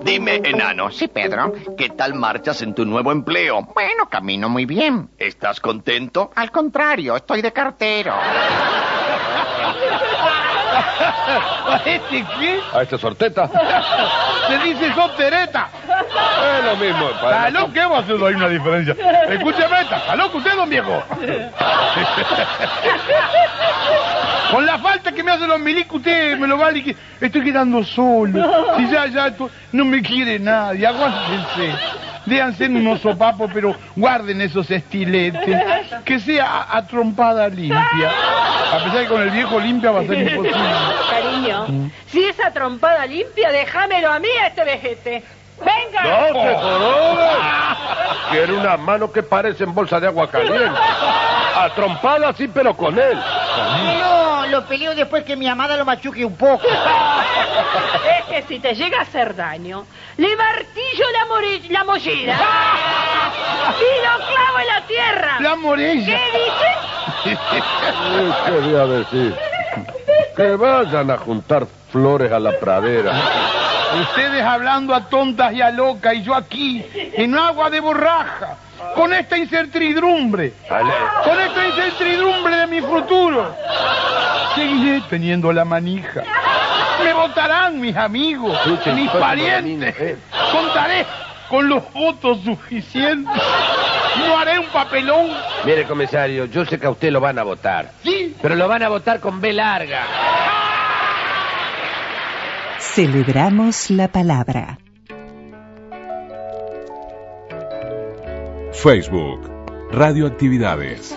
Dime, 0.05 0.37
enano. 0.45 0.91
Sí, 0.91 1.09
Pedro. 1.09 1.53
¿Qué 1.77 1.89
tal 1.91 2.15
marchas 2.15 2.63
en 2.63 2.75
tu 2.75 2.85
nuevo 2.85 3.11
empleo? 3.11 3.63
Bueno, 3.75 4.09
camino 4.09 4.49
muy 4.49 4.65
bien. 4.65 5.11
¿Estás 5.19 5.59
contento? 5.61 6.31
Al 6.37 6.53
contrario, 6.53 7.17
estoy 7.17 7.43
de 7.43 7.53
cartero. 7.53 8.15
¿A 10.75 11.81
este 11.85 12.25
qué? 12.39 12.61
A 12.73 12.83
este 12.83 12.99
sorteta. 12.99 13.49
Se 14.49 14.59
dice 14.59 14.93
sotereta. 14.95 15.69
Es 16.59 16.65
lo 16.65 16.77
mismo. 16.77 17.09
¿Está 17.09 17.51
loco? 17.51 17.73
¿Qué 17.73 17.85
va 17.85 17.97
a 17.97 18.01
hacer 18.01 18.17
ahí 18.17 18.35
una 18.35 18.49
diferencia? 18.49 18.95
Escúcheme, 19.29 19.81
¿está 19.81 20.17
loco 20.17 20.39
usted, 20.39 20.55
don 20.55 20.69
viejo? 20.69 21.03
Con 24.51 24.67
la 24.67 24.79
falta 24.79 25.11
que 25.13 25.23
me 25.23 25.33
hacen 25.33 25.49
los 25.49 25.59
milicos, 25.59 25.97
usted 25.97 26.39
me 26.39 26.47
lo 26.47 26.59
va 26.59 26.69
a 26.69 26.71
liquidar. 26.71 27.01
Estoy 27.21 27.43
quedando 27.43 27.83
solo. 27.83 28.77
Si 28.77 28.89
ya, 28.91 29.07
ya, 29.07 29.33
no 29.73 29.85
me 29.85 30.03
quiere 30.03 30.39
nadie. 30.39 30.87
Aguántense. 30.87 31.75
Déjanse 32.27 32.67
unos 32.67 33.01
sopapos, 33.01 33.51
pero 33.53 33.77
guarden 33.97 34.41
esos 34.41 34.71
estiletes. 34.71 35.61
Que 36.05 36.19
sea 36.19 36.67
a, 36.71 36.87
trompada 36.87 37.49
limpia. 37.49 38.11
A 38.73 38.85
pesar 38.85 39.03
que 39.03 39.09
con 39.09 39.23
el 39.23 39.31
viejo 39.31 39.61
limpia 39.61 39.91
va 39.91 40.01
a 40.01 40.07
ser 40.07 40.29
imposible. 40.29 40.59
Cariño, 41.11 41.91
si 42.07 42.25
esa 42.25 42.51
trompada 42.51 43.07
limpia, 43.07 43.51
déjamelo 43.51 44.11
a 44.11 44.19
mí 44.19 44.29
a 44.43 44.47
este 44.49 44.65
vejete. 44.65 45.23
¡Venga! 45.59 46.03
No 46.03 46.27
se 46.43 46.55
jorobe. 46.57 47.29
Quiere 48.31 48.53
una 48.55 48.77
mano 48.77 49.13
que 49.13 49.23
parecen 49.23 49.75
bolsa 49.75 50.01
de 50.01 50.07
agua 50.09 50.29
caliente. 50.31 50.65
A 51.57 51.71
trompada 51.75 52.33
sí, 52.33 52.49
pero 52.49 52.77
con 52.77 52.99
él. 52.99 53.17
No, 54.01 54.47
lo 54.47 54.65
peleo 54.67 54.95
después 54.95 55.25
que 55.25 55.37
mi 55.37 55.49
amada 55.49 55.77
lo 55.77 55.85
machuque 55.85 56.25
un 56.25 56.37
poco. 56.37 56.67
Es 56.67 58.25
que 58.27 58.43
si 58.49 58.59
te 58.59 58.75
llega 58.75 58.99
a 58.99 59.03
hacer 59.03 59.37
daño, 59.37 59.87
le 60.17 60.37
martillo 60.37 61.05
la, 61.13 61.25
more- 61.27 61.61
la 61.71 61.85
mollera 61.85 62.37
y 63.79 64.05
lo 64.05 64.27
clavo 64.27 64.59
en 64.61 64.67
la 64.67 64.81
tierra. 64.87 65.37
La 65.41 65.57
morella. 65.57 66.19
¿Qué 66.19 66.39
dice? 66.39 67.39
¿Qué 67.51 68.53
quería 68.53 68.85
decir? 68.87 69.35
Que 70.37 70.57
vayan 70.57 71.11
a 71.11 71.17
juntar 71.17 71.67
flores 71.91 72.33
a 72.33 72.41
la 72.41 72.59
pradera. 72.59 73.13
Ustedes 74.01 74.43
hablando 74.43 74.95
a 74.95 75.09
tontas 75.09 75.53
y 75.53 75.63
a 75.63 75.71
locas 75.71 76.15
y 76.15 76.23
yo 76.23 76.35
aquí, 76.35 76.85
en 76.93 77.37
agua 77.37 77.71
de 77.71 77.79
borraja, 77.79 78.57
con 78.97 79.13
esta 79.13 79.39
incertidumbre, 79.39 80.55
con 81.25 81.41
esta 81.41 81.67
incertidumbre 81.67 82.57
de 82.57 82.67
mi 82.67 82.81
futuro. 82.81 83.55
Seguiré 84.55 85.03
teniendo 85.09 85.53
la 85.53 85.65
manija. 85.65 86.23
Me 87.05 87.13
votarán 87.13 87.81
mis 87.81 87.97
amigos, 87.97 88.59
mis 88.95 89.11
parientes. 89.11 90.17
Contaré 90.53 91.07
con 91.55 91.69
los 91.69 91.93
votos 91.93 92.41
suficientes. 92.43 93.33
No 94.19 94.39
haré 94.39 94.59
un 94.59 94.67
papelón. 94.73 95.29
Mire, 95.65 95.85
comisario, 95.85 96.47
yo 96.47 96.65
sé 96.65 96.81
que 96.81 96.87
a 96.87 96.91
usted 96.91 97.13
lo 97.13 97.21
van 97.21 97.39
a 97.39 97.45
votar. 97.45 97.93
Sí. 98.03 98.35
Pero 98.43 98.57
lo 98.57 98.67
van 98.67 98.83
a 98.83 98.89
votar 98.89 99.21
con 99.21 99.41
B 99.41 99.53
larga. 99.53 100.03
Celebramos 102.81 103.89
la 103.91 104.09
palabra. 104.09 104.79
Facebook, 108.73 109.49
Radioactividades. 109.93 111.17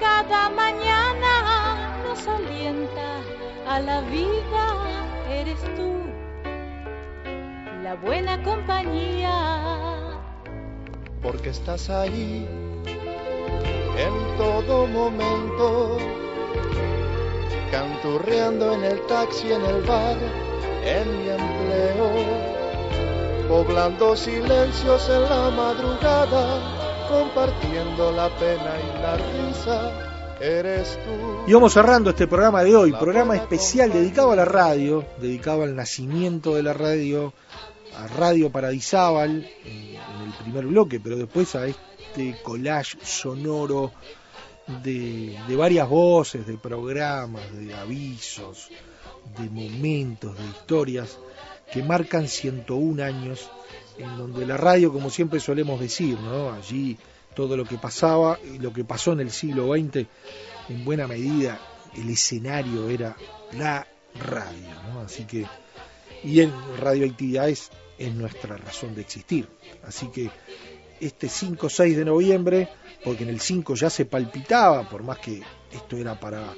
Cada 0.00 0.50
mañana 0.50 2.02
nos 2.04 2.26
alienta 2.26 3.20
a 3.68 3.80
la 3.80 4.00
vida. 4.02 4.64
Eres 5.30 5.60
tú 5.76 5.96
la 7.82 7.94
buena 7.94 8.42
compañía. 8.42 9.32
porque 11.22 11.50
estás 11.50 11.90
ahí 11.90 12.46
en 13.98 14.14
todo 14.36 14.86
momento, 14.86 15.96
canturreando 17.72 18.74
en 18.74 18.84
el 18.84 19.00
taxi, 19.06 19.52
en 19.52 19.64
el 19.64 19.82
bar, 19.82 20.16
en 20.84 21.06
mi 21.18 21.28
empleo, 21.30 22.10
poblando 23.48 24.14
silencios 24.14 25.08
en 25.08 25.22
la 25.22 25.50
madrugada, 25.50 26.75
compartiendo 27.08 28.12
la 28.12 28.28
pena 28.36 28.74
y 28.80 29.00
la 29.00 29.16
risa, 29.16 30.36
eres 30.40 30.98
tú. 31.04 31.44
Y 31.46 31.52
vamos 31.52 31.72
cerrando 31.72 32.10
este 32.10 32.26
programa 32.26 32.62
de 32.62 32.76
hoy, 32.76 32.92
programa 32.92 33.36
especial 33.36 33.92
dedicado 33.92 34.32
a 34.32 34.36
la 34.36 34.44
radio, 34.44 35.04
dedicado 35.20 35.62
al 35.62 35.74
nacimiento 35.74 36.54
de 36.54 36.62
la 36.62 36.72
radio, 36.72 37.32
a 37.96 38.06
Radio 38.08 38.50
Paradisábal 38.50 39.48
en 39.64 40.26
el 40.26 40.32
primer 40.42 40.66
bloque, 40.66 41.00
pero 41.00 41.16
después 41.16 41.54
a 41.54 41.66
este 41.66 42.36
collage 42.42 42.98
sonoro 43.02 43.92
de, 44.82 45.38
de 45.46 45.56
varias 45.56 45.88
voces, 45.88 46.46
de 46.46 46.58
programas, 46.58 47.42
de 47.56 47.74
avisos, 47.74 48.68
de 49.38 49.48
momentos, 49.48 50.36
de 50.36 50.44
historias 50.44 51.18
que 51.72 51.82
marcan 51.82 52.28
101 52.28 53.02
años 53.02 53.50
en 53.98 54.16
donde 54.16 54.46
la 54.46 54.56
radio, 54.56 54.92
como 54.92 55.10
siempre 55.10 55.40
solemos 55.40 55.80
decir, 55.80 56.18
¿no? 56.20 56.52
allí 56.52 56.96
todo 57.34 57.56
lo 57.56 57.64
que 57.64 57.76
pasaba 57.76 58.38
lo 58.60 58.72
que 58.72 58.84
pasó 58.84 59.12
en 59.12 59.20
el 59.20 59.30
siglo 59.30 59.74
XX, 59.74 60.06
en 60.68 60.84
buena 60.84 61.06
medida 61.06 61.60
el 61.94 62.10
escenario 62.10 62.88
era 62.88 63.16
la 63.52 63.86
radio, 64.14 64.82
¿no? 64.92 65.00
Así 65.00 65.24
que, 65.24 65.46
y 66.24 66.40
en 66.40 66.52
radioactividades 66.78 67.70
es 67.98 68.14
nuestra 68.14 68.56
razón 68.56 68.94
de 68.94 69.02
existir. 69.02 69.48
Así 69.84 70.08
que 70.08 70.30
este 71.00 71.28
5-6 71.28 71.94
de 71.94 72.04
noviembre, 72.04 72.68
porque 73.04 73.24
en 73.24 73.30
el 73.30 73.40
5 73.40 73.74
ya 73.74 73.90
se 73.90 74.06
palpitaba, 74.06 74.88
por 74.88 75.02
más 75.02 75.18
que 75.18 75.42
esto 75.72 75.96
era 75.96 76.18
para, 76.18 76.54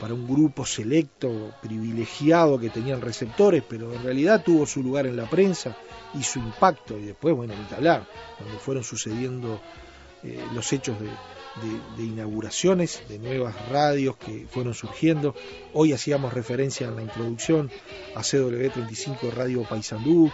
para 0.00 0.14
un 0.14 0.26
grupo 0.26 0.64
selecto, 0.64 1.52
privilegiado, 1.60 2.58
que 2.58 2.70
tenían 2.70 3.00
receptores, 3.00 3.62
pero 3.68 3.92
en 3.92 4.02
realidad 4.02 4.42
tuvo 4.42 4.66
su 4.66 4.82
lugar 4.82 5.06
en 5.06 5.16
la 5.16 5.28
prensa 5.28 5.76
y 6.14 6.22
su 6.22 6.38
impacto, 6.38 6.98
y 6.98 7.02
después, 7.02 7.36
bueno, 7.36 7.54
ni 7.54 7.74
hablar, 7.74 8.08
cuando 8.38 8.58
fueron 8.58 8.82
sucediendo 8.82 9.60
eh, 10.22 10.42
los 10.54 10.72
hechos 10.72 10.96
de 10.98 12.02
inauguraciones 12.02 13.02
de 13.08 13.18
nuevas 13.18 13.68
radios 13.68 14.16
que 14.16 14.46
fueron 14.48 14.72
surgiendo. 14.72 15.34
Hoy 15.74 15.92
hacíamos 15.92 16.32
referencia 16.32 16.86
en 16.86 16.96
la 16.96 17.02
introducción 17.02 17.70
a 18.14 18.20
CW35 18.20 19.30
Radio 19.32 19.64
Paysandú 19.64 20.30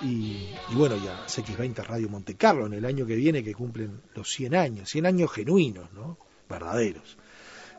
y, 0.00 0.48
y 0.70 0.74
bueno, 0.74 0.96
ya 0.96 1.26
CX20 1.26 1.84
Radio 1.84 2.08
Monte 2.08 2.36
Carlo 2.36 2.66
en 2.66 2.74
el 2.74 2.84
año 2.84 3.04
que 3.04 3.16
viene 3.16 3.42
que 3.42 3.54
cumplen 3.54 4.00
los 4.14 4.30
100 4.30 4.54
años, 4.54 4.90
100 4.90 5.06
años 5.06 5.32
genuinos, 5.32 5.92
¿no? 5.92 6.18
Verdaderos. 6.48 7.18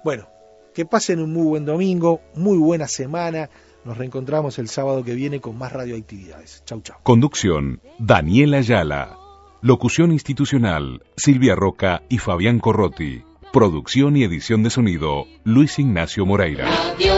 Bueno, 0.03 0.27
que 0.75 0.85
pasen 0.85 1.19
un 1.21 1.33
muy 1.33 1.47
buen 1.47 1.65
domingo, 1.65 2.21
muy 2.35 2.57
buena 2.57 2.87
semana. 2.87 3.49
Nos 3.85 3.97
reencontramos 3.97 4.59
el 4.59 4.67
sábado 4.67 5.03
que 5.03 5.15
viene 5.15 5.39
con 5.39 5.57
más 5.57 5.71
radioactividades. 5.71 6.63
Chau, 6.65 6.81
chau. 6.81 6.97
Conducción, 7.01 7.81
Daniela 7.97 8.57
Ayala. 8.57 9.17
Locución 9.61 10.11
institucional, 10.11 11.01
Silvia 11.15 11.55
Roca 11.55 12.03
y 12.09 12.17
Fabián 12.19 12.59
Corrotti. 12.59 13.23
Producción 13.53 14.17
y 14.17 14.23
edición 14.23 14.63
de 14.63 14.69
sonido, 14.69 15.25
Luis 15.45 15.79
Ignacio 15.79 16.25
Moreira. 16.25 16.65
Radio 16.65 17.14